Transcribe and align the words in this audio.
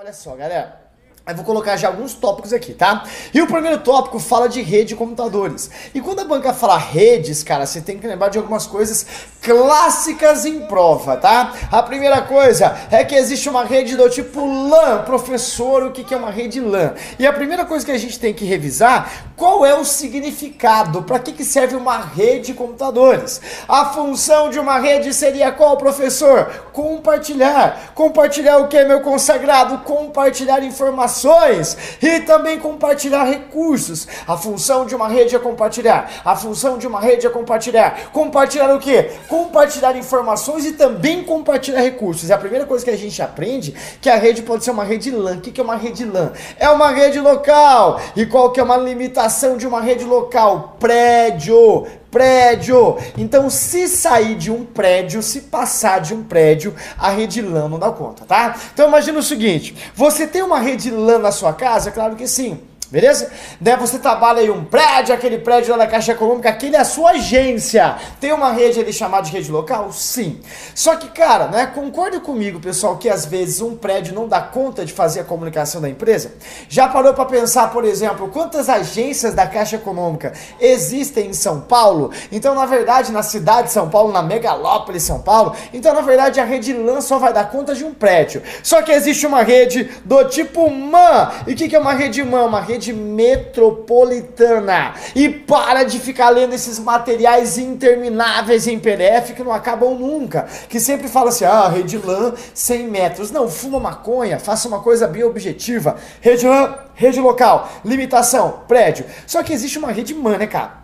olha 0.00 0.14
só, 0.14 0.34
galera. 0.34 0.80
Eu 1.28 1.36
vou 1.36 1.44
colocar 1.44 1.76
já 1.76 1.88
alguns 1.88 2.14
tópicos 2.14 2.54
aqui, 2.54 2.72
tá? 2.72 3.04
E 3.34 3.42
o 3.42 3.46
primeiro 3.46 3.80
tópico 3.80 4.18
fala 4.18 4.48
de 4.48 4.62
rede 4.62 4.88
de 4.88 4.96
computadores. 4.96 5.70
E 5.94 6.00
quando 6.00 6.20
a 6.20 6.24
banca 6.24 6.54
fala 6.54 6.78
redes, 6.78 7.42
cara, 7.42 7.66
você 7.66 7.82
tem 7.82 7.98
que 7.98 8.06
lembrar 8.06 8.30
de 8.30 8.38
algumas 8.38 8.66
coisas 8.66 9.04
clássicas 9.42 10.44
em 10.44 10.60
prova, 10.60 11.16
tá? 11.16 11.52
A 11.70 11.82
primeira 11.82 12.20
coisa 12.22 12.76
é 12.90 13.04
que 13.04 13.14
existe 13.14 13.48
uma 13.48 13.64
rede 13.64 13.96
do 13.96 14.08
tipo 14.08 14.44
LAN. 14.46 15.02
Professor, 15.04 15.84
o 15.84 15.90
que 15.90 16.12
é 16.12 16.16
uma 16.16 16.30
rede 16.30 16.60
LAN? 16.60 16.94
E 17.18 17.26
a 17.26 17.32
primeira 17.32 17.64
coisa 17.64 17.84
que 17.84 17.92
a 17.92 17.98
gente 17.98 18.18
tem 18.18 18.34
que 18.34 18.44
revisar, 18.44 19.10
qual 19.36 19.64
é 19.64 19.74
o 19.74 19.84
significado? 19.84 21.02
Para 21.02 21.18
que, 21.18 21.32
que 21.32 21.44
serve 21.44 21.74
uma 21.74 21.98
rede 21.98 22.48
de 22.48 22.54
computadores? 22.54 23.40
A 23.68 23.86
função 23.86 24.50
de 24.50 24.58
uma 24.58 24.78
rede 24.78 25.14
seria 25.14 25.50
qual, 25.52 25.76
professor? 25.76 26.46
Compartilhar. 26.72 27.92
Compartilhar 27.94 28.58
o 28.58 28.68
que, 28.68 28.84
meu 28.84 29.00
consagrado? 29.00 29.78
Compartilhar 29.78 30.62
informações 30.62 31.76
e 32.02 32.20
também 32.20 32.58
compartilhar 32.58 33.24
recursos. 33.24 34.06
A 34.26 34.36
função 34.36 34.84
de 34.84 34.94
uma 34.94 35.08
rede 35.08 35.34
é 35.34 35.38
compartilhar. 35.38 36.10
A 36.24 36.36
função 36.36 36.76
de 36.76 36.86
uma 36.86 37.00
rede 37.00 37.26
é 37.26 37.30
compartilhar. 37.30 38.10
Compartilhar 38.12 38.74
o 38.74 38.78
quê? 38.78 39.10
Compartilhar 39.30 39.96
informações 39.96 40.66
e 40.66 40.72
também 40.72 41.22
compartilhar 41.22 41.80
recursos. 41.80 42.28
É 42.30 42.34
a 42.34 42.38
primeira 42.38 42.66
coisa 42.66 42.84
que 42.84 42.90
a 42.90 42.96
gente 42.98 43.22
aprende 43.22 43.72
que 44.00 44.10
a 44.10 44.16
rede 44.16 44.42
pode 44.42 44.64
ser 44.64 44.72
uma 44.72 44.82
rede 44.82 45.12
LAN. 45.12 45.36
O 45.36 45.40
que 45.40 45.60
é 45.60 45.62
uma 45.62 45.76
rede 45.76 46.04
LAN? 46.04 46.32
É 46.58 46.68
uma 46.68 46.90
rede 46.90 47.20
local. 47.20 48.00
E 48.16 48.26
qual 48.26 48.50
que 48.50 48.58
é 48.58 48.62
uma 48.64 48.76
limitação 48.76 49.56
de 49.56 49.68
uma 49.68 49.80
rede 49.80 50.04
local? 50.04 50.76
Prédio 50.80 51.86
prédio. 52.10 52.98
Então, 53.16 53.48
se 53.48 53.86
sair 53.86 54.34
de 54.34 54.50
um 54.50 54.64
prédio, 54.64 55.22
se 55.22 55.42
passar 55.42 56.00
de 56.00 56.12
um 56.12 56.24
prédio, 56.24 56.74
a 56.98 57.08
rede 57.10 57.40
LAN 57.40 57.68
não 57.68 57.78
dá 57.78 57.92
conta, 57.92 58.24
tá? 58.24 58.56
Então, 58.74 58.88
imagina 58.88 59.20
o 59.20 59.22
seguinte: 59.22 59.76
você 59.94 60.26
tem 60.26 60.42
uma 60.42 60.58
rede 60.58 60.90
LAN 60.90 61.20
na 61.20 61.30
sua 61.30 61.52
casa? 61.52 61.92
Claro 61.92 62.16
que 62.16 62.26
sim. 62.26 62.58
Beleza? 62.90 63.30
Daí 63.60 63.76
você 63.76 64.00
trabalha 64.00 64.40
em 64.40 64.50
um 64.50 64.64
prédio, 64.64 65.14
aquele 65.14 65.38
prédio 65.38 65.70
lá 65.70 65.78
da 65.78 65.86
Caixa 65.86 66.10
Econômica, 66.10 66.48
aquele 66.48 66.74
é 66.74 66.80
a 66.80 66.84
sua 66.84 67.12
agência. 67.12 67.96
Tem 68.20 68.32
uma 68.32 68.50
rede 68.50 68.80
ali 68.80 68.92
chamada 68.92 69.22
de 69.26 69.30
rede 69.30 69.48
local? 69.48 69.92
Sim. 69.92 70.40
Só 70.74 70.96
que, 70.96 71.08
cara, 71.08 71.46
né, 71.46 71.66
concorda 71.72 72.18
comigo, 72.18 72.58
pessoal, 72.58 72.96
que 72.96 73.08
às 73.08 73.24
vezes 73.24 73.60
um 73.60 73.76
prédio 73.76 74.12
não 74.12 74.26
dá 74.26 74.40
conta 74.40 74.84
de 74.84 74.92
fazer 74.92 75.20
a 75.20 75.24
comunicação 75.24 75.80
da 75.80 75.88
empresa? 75.88 76.32
Já 76.68 76.88
parou 76.88 77.14
para 77.14 77.26
pensar, 77.26 77.70
por 77.70 77.84
exemplo, 77.84 78.28
quantas 78.28 78.68
agências 78.68 79.34
da 79.34 79.46
Caixa 79.46 79.76
Econômica 79.76 80.32
existem 80.58 81.28
em 81.28 81.32
São 81.32 81.60
Paulo? 81.60 82.10
Então, 82.32 82.56
na 82.56 82.66
verdade, 82.66 83.12
na 83.12 83.22
cidade 83.22 83.68
de 83.68 83.72
São 83.72 83.88
Paulo, 83.88 84.12
na 84.12 84.20
megalópole 84.22 84.98
São 84.98 85.20
Paulo, 85.20 85.54
então, 85.72 85.94
na 85.94 86.00
verdade, 86.00 86.40
a 86.40 86.44
rede 86.44 86.72
LAN 86.72 87.00
só 87.00 87.20
vai 87.20 87.32
dar 87.32 87.50
conta 87.50 87.72
de 87.72 87.84
um 87.84 87.94
prédio. 87.94 88.42
Só 88.64 88.82
que 88.82 88.90
existe 88.90 89.26
uma 89.28 89.44
rede 89.44 89.88
do 90.04 90.24
tipo 90.24 90.68
MAN. 90.68 91.30
E 91.46 91.52
o 91.52 91.56
que, 91.56 91.68
que 91.68 91.76
é 91.76 91.78
uma 91.78 91.92
rede 91.92 92.24
MAN? 92.24 92.46
Uma 92.46 92.60
rede 92.60 92.79
rede 92.80 92.94
metropolitana. 92.94 94.94
E 95.14 95.28
para 95.28 95.84
de 95.84 96.00
ficar 96.00 96.30
lendo 96.30 96.54
esses 96.54 96.78
materiais 96.78 97.58
intermináveis 97.58 98.66
em 98.66 98.78
PDF 98.78 99.34
que 99.36 99.44
não 99.44 99.52
acabam 99.52 99.94
nunca. 99.94 100.48
Que 100.68 100.80
sempre 100.80 101.06
fala 101.06 101.28
assim: 101.28 101.44
ah, 101.44 101.68
rede 101.68 101.98
LAN 101.98 102.32
100 102.54 102.88
metros. 102.88 103.30
Não, 103.30 103.46
fuma 103.48 103.78
maconha, 103.78 104.38
faça 104.38 104.66
uma 104.66 104.80
coisa 104.80 105.06
bem 105.06 105.22
objetiva. 105.22 105.96
Rede 106.20 106.46
LAN, 106.46 106.74
rede 106.94 107.20
local, 107.20 107.70
limitação, 107.84 108.62
prédio. 108.66 109.04
Só 109.26 109.42
que 109.42 109.52
existe 109.52 109.78
uma 109.78 109.92
rede 109.92 110.14
MAN, 110.14 110.38
né, 110.38 110.46
cara? 110.46 110.79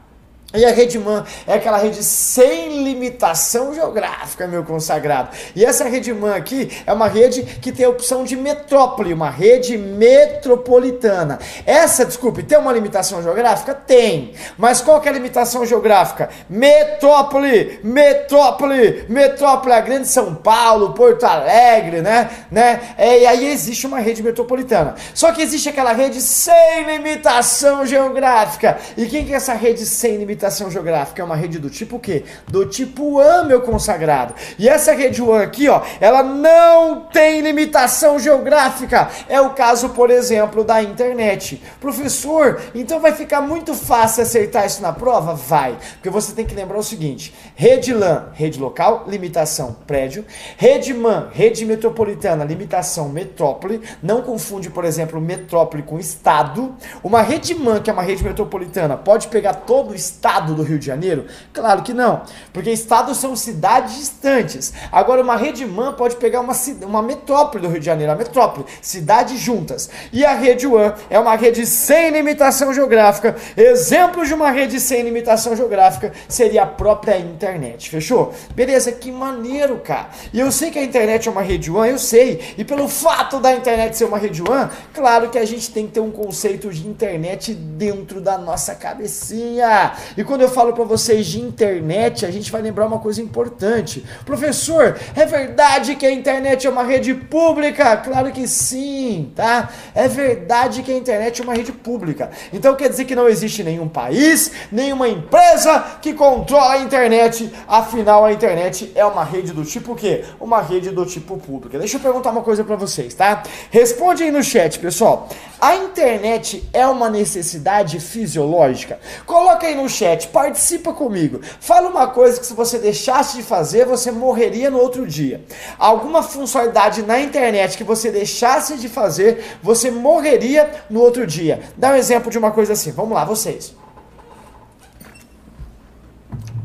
E 0.56 0.64
a 0.64 0.72
rede 0.72 0.98
MAN 0.98 1.24
é 1.46 1.54
aquela 1.54 1.76
rede 1.76 2.02
sem 2.02 2.82
limitação 2.82 3.74
geográfica, 3.74 4.46
meu 4.46 4.64
consagrado. 4.64 5.30
E 5.54 5.64
essa 5.64 5.84
rede 5.84 6.12
MAN 6.12 6.34
aqui 6.34 6.70
é 6.86 6.92
uma 6.92 7.08
rede 7.08 7.42
que 7.42 7.70
tem 7.70 7.84
a 7.84 7.90
opção 7.90 8.24
de 8.24 8.36
metrópole, 8.36 9.12
uma 9.12 9.30
rede 9.30 9.76
metropolitana. 9.76 11.38
Essa, 11.66 12.04
desculpe, 12.04 12.42
tem 12.42 12.58
uma 12.58 12.72
limitação 12.72 13.22
geográfica? 13.22 13.74
Tem. 13.74 14.32
Mas 14.56 14.80
qual 14.80 15.00
que 15.00 15.08
é 15.08 15.10
a 15.10 15.14
limitação 15.14 15.66
geográfica? 15.66 16.30
Metrópole, 16.48 17.80
metrópole, 17.82 19.04
metrópole, 19.08 19.74
a 19.74 19.80
grande 19.80 20.08
São 20.08 20.34
Paulo, 20.34 20.94
Porto 20.94 21.24
Alegre, 21.24 22.00
né? 22.00 22.30
né? 22.50 22.80
É, 22.96 23.20
e 23.20 23.26
aí 23.26 23.46
existe 23.52 23.86
uma 23.86 23.98
rede 23.98 24.22
metropolitana. 24.22 24.94
Só 25.14 25.32
que 25.32 25.42
existe 25.42 25.68
aquela 25.68 25.92
rede 25.92 26.20
sem 26.20 26.84
limitação 26.84 27.84
geográfica. 27.84 28.78
E 28.96 29.06
quem 29.06 29.24
que 29.24 29.32
é 29.32 29.36
essa 29.36 29.54
rede 29.54 29.84
sem 29.84 30.16
limitação 30.16 30.45
limitação 30.46 30.70
geográfica 30.70 31.20
é 31.20 31.24
uma 31.24 31.34
rede 31.34 31.58
do 31.58 31.68
tipo 31.68 31.96
o 31.96 32.00
quê? 32.00 32.24
Do 32.46 32.66
tipo 32.66 33.14
WAN, 33.14 33.44
meu 33.44 33.62
consagrado. 33.62 34.34
E 34.58 34.68
essa 34.68 34.92
rede 34.92 35.20
WAN 35.20 35.42
aqui, 35.42 35.68
ó, 35.68 35.82
ela 36.00 36.22
não 36.22 37.00
tem 37.00 37.40
limitação 37.40 38.18
geográfica. 38.18 39.08
É 39.28 39.40
o 39.40 39.50
caso, 39.50 39.88
por 39.90 40.08
exemplo, 40.08 40.62
da 40.62 40.82
internet. 40.82 41.60
Professor, 41.80 42.60
então 42.74 43.00
vai 43.00 43.12
ficar 43.12 43.40
muito 43.40 43.74
fácil 43.74 44.22
acertar 44.22 44.66
isso 44.66 44.80
na 44.80 44.92
prova? 44.92 45.34
Vai. 45.34 45.76
Porque 45.94 46.10
você 46.10 46.32
tem 46.32 46.46
que 46.46 46.54
lembrar 46.54 46.78
o 46.78 46.82
seguinte: 46.82 47.34
rede 47.56 47.92
LAN, 47.92 48.26
rede 48.32 48.60
local, 48.60 49.04
limitação 49.08 49.76
prédio. 49.86 50.24
Rede 50.56 50.94
MAN, 50.94 51.28
rede 51.32 51.64
metropolitana, 51.64 52.44
limitação 52.44 53.08
metrópole. 53.08 53.80
Não 54.00 54.22
confunde, 54.22 54.70
por 54.70 54.84
exemplo, 54.84 55.20
metrópole 55.20 55.82
com 55.82 55.98
estado. 55.98 56.74
Uma 57.02 57.22
rede 57.22 57.54
MAN, 57.54 57.80
que 57.80 57.90
é 57.90 57.92
uma 57.92 58.02
rede 58.02 58.22
metropolitana, 58.22 58.96
pode 58.96 59.26
pegar 59.26 59.54
todo 59.54 59.90
o 59.90 59.94
estado 59.94 60.25
estado 60.26 60.54
do 60.54 60.62
Rio 60.64 60.78
de 60.78 60.86
Janeiro? 60.86 61.26
Claro 61.52 61.82
que 61.82 61.94
não, 61.94 62.22
porque 62.52 62.70
estados 62.70 63.18
são 63.18 63.36
cidades 63.36 63.96
distantes. 63.96 64.72
Agora, 64.90 65.22
uma 65.22 65.36
rede 65.36 65.64
MAN 65.64 65.92
pode 65.92 66.16
pegar 66.16 66.40
uma, 66.40 66.52
uma 66.82 67.00
metrópole 67.00 67.62
do 67.62 67.68
Rio 67.68 67.78
de 67.78 67.86
Janeiro, 67.86 68.12
a 68.12 68.16
metrópole, 68.16 68.66
cidades 68.82 69.38
juntas. 69.38 69.88
E 70.12 70.24
a 70.24 70.34
rede 70.34 70.66
WAN 70.66 70.94
é 71.08 71.18
uma 71.18 71.36
rede 71.36 71.64
sem 71.64 72.10
limitação 72.10 72.74
geográfica. 72.74 73.36
Exemplo 73.56 74.26
de 74.26 74.34
uma 74.34 74.50
rede 74.50 74.80
sem 74.80 75.02
limitação 75.02 75.54
geográfica 75.54 76.12
seria 76.28 76.64
a 76.64 76.66
própria 76.66 77.18
internet, 77.18 77.88
fechou? 77.88 78.34
Beleza, 78.54 78.90
que 78.90 79.12
maneiro, 79.12 79.78
cara. 79.78 80.08
E 80.32 80.40
eu 80.40 80.50
sei 80.50 80.72
que 80.72 80.78
a 80.78 80.84
internet 80.84 81.28
é 81.28 81.30
uma 81.30 81.42
rede 81.42 81.70
WAN, 81.70 81.86
eu 81.86 81.98
sei. 81.98 82.54
E 82.58 82.64
pelo 82.64 82.88
fato 82.88 83.38
da 83.38 83.52
internet 83.52 83.96
ser 83.96 84.06
uma 84.06 84.18
rede 84.18 84.42
WAN, 84.42 84.70
claro 84.92 85.30
que 85.30 85.38
a 85.38 85.44
gente 85.44 85.70
tem 85.70 85.86
que 85.86 85.92
ter 85.92 86.00
um 86.00 86.10
conceito 86.10 86.70
de 86.70 86.88
internet 86.88 87.54
dentro 87.54 88.20
da 88.20 88.36
nossa 88.36 88.74
cabecinha. 88.74 89.92
E 90.16 90.24
quando 90.24 90.40
eu 90.40 90.48
falo 90.48 90.72
para 90.72 90.84
vocês 90.84 91.26
de 91.26 91.40
internet, 91.40 92.24
a 92.24 92.30
gente 92.30 92.50
vai 92.50 92.62
lembrar 92.62 92.86
uma 92.86 92.98
coisa 92.98 93.20
importante. 93.20 94.04
Professor, 94.24 94.96
é 95.14 95.26
verdade 95.26 95.94
que 95.96 96.06
a 96.06 96.10
internet 96.10 96.66
é 96.66 96.70
uma 96.70 96.82
rede 96.82 97.14
pública? 97.14 97.96
Claro 97.98 98.32
que 98.32 98.48
sim, 98.48 99.32
tá? 99.34 99.68
É 99.94 100.08
verdade 100.08 100.82
que 100.82 100.90
a 100.90 100.96
internet 100.96 101.40
é 101.40 101.44
uma 101.44 101.54
rede 101.54 101.72
pública. 101.72 102.30
Então 102.52 102.74
quer 102.74 102.88
dizer 102.88 103.04
que 103.04 103.14
não 103.14 103.28
existe 103.28 103.62
nenhum 103.62 103.88
país, 103.88 104.50
nenhuma 104.72 105.08
empresa 105.08 105.98
que 106.00 106.14
controla 106.14 106.74
a 106.74 106.78
internet. 106.78 107.52
Afinal, 107.68 108.24
a 108.24 108.32
internet 108.32 108.92
é 108.94 109.04
uma 109.04 109.24
rede 109.24 109.52
do 109.52 109.64
tipo 109.64 109.92
o 109.92 109.96
quê? 109.96 110.24
Uma 110.40 110.62
rede 110.62 110.90
do 110.90 111.04
tipo 111.04 111.36
pública. 111.36 111.78
Deixa 111.78 111.96
eu 111.96 112.00
perguntar 112.00 112.30
uma 112.30 112.42
coisa 112.42 112.64
para 112.64 112.76
vocês, 112.76 113.14
tá? 113.14 113.42
Responde 113.70 114.22
aí 114.22 114.30
no 114.30 114.42
chat, 114.42 114.78
pessoal. 114.78 115.28
A 115.60 115.74
internet 115.76 116.68
é 116.72 116.86
uma 116.86 117.08
necessidade 117.08 117.98
fisiológica? 117.98 119.00
Coloca 119.24 119.66
aí 119.66 119.74
no 119.74 119.88
chat, 119.88 120.28
participa 120.28 120.92
comigo. 120.92 121.40
Fala 121.60 121.88
uma 121.88 122.08
coisa 122.08 122.38
que 122.38 122.44
se 122.44 122.52
você 122.52 122.78
deixasse 122.78 123.38
de 123.38 123.42
fazer, 123.42 123.86
você 123.86 124.10
morreria 124.10 124.70
no 124.70 124.78
outro 124.78 125.06
dia. 125.06 125.44
Alguma 125.78 126.22
funcionalidade 126.22 127.02
na 127.02 127.18
internet 127.18 127.78
que 127.78 127.84
você 127.84 128.10
deixasse 128.10 128.76
de 128.76 128.88
fazer, 128.88 129.56
você 129.62 129.90
morreria 129.90 130.84
no 130.90 131.00
outro 131.00 131.26
dia. 131.26 131.62
Dá 131.76 131.90
um 131.90 131.96
exemplo 131.96 132.30
de 132.30 132.36
uma 132.36 132.50
coisa 132.50 132.74
assim. 132.74 132.92
Vamos 132.92 133.14
lá, 133.14 133.24
vocês. 133.24 133.74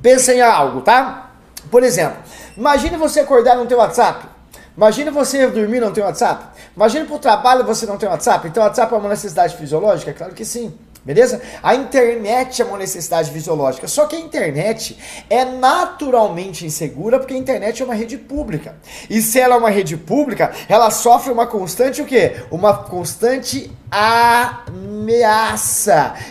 Pensa 0.01 0.33
em 0.33 0.41
algo, 0.41 0.81
tá? 0.81 1.31
Por 1.69 1.83
exemplo, 1.83 2.17
imagine 2.57 2.97
você 2.97 3.21
acordar 3.21 3.55
no 3.55 3.65
teu 3.67 3.77
WhatsApp. 3.77 4.30
Imagine 4.75 5.09
você 5.09 5.47
dormir 5.47 5.81
no 5.81 5.91
teu 5.91 6.05
WhatsApp. 6.05 6.45
Imagine 6.75 7.05
pro 7.05 7.19
trabalho 7.19 7.65
você 7.65 7.85
não 7.85 7.97
tem 7.97 8.07
WhatsApp. 8.07 8.47
Então 8.47 8.63
WhatsApp 8.63 8.93
é 8.93 8.97
uma 8.97 9.09
necessidade 9.09 9.55
fisiológica? 9.57 10.13
Claro 10.13 10.33
que 10.33 10.45
sim. 10.45 10.73
Beleza? 11.03 11.41
A 11.63 11.73
internet 11.73 12.61
é 12.61 12.65
uma 12.65 12.77
necessidade 12.77 13.31
fisiológica. 13.31 13.87
Só 13.87 14.05
que 14.05 14.15
a 14.15 14.19
internet 14.19 14.95
é 15.29 15.43
naturalmente 15.43 16.63
insegura 16.63 17.17
porque 17.17 17.33
a 17.33 17.37
internet 17.37 17.81
é 17.81 17.85
uma 17.85 17.95
rede 17.95 18.19
pública. 18.19 18.75
E 19.09 19.19
se 19.19 19.39
ela 19.39 19.55
é 19.55 19.57
uma 19.57 19.71
rede 19.71 19.97
pública, 19.97 20.51
ela 20.69 20.91
sofre 20.91 21.33
uma 21.33 21.47
constante 21.47 22.03
o 22.03 22.05
quê? 22.05 22.43
Uma 22.51 22.83
constante 22.83 23.71
ameaça. 24.69 25.33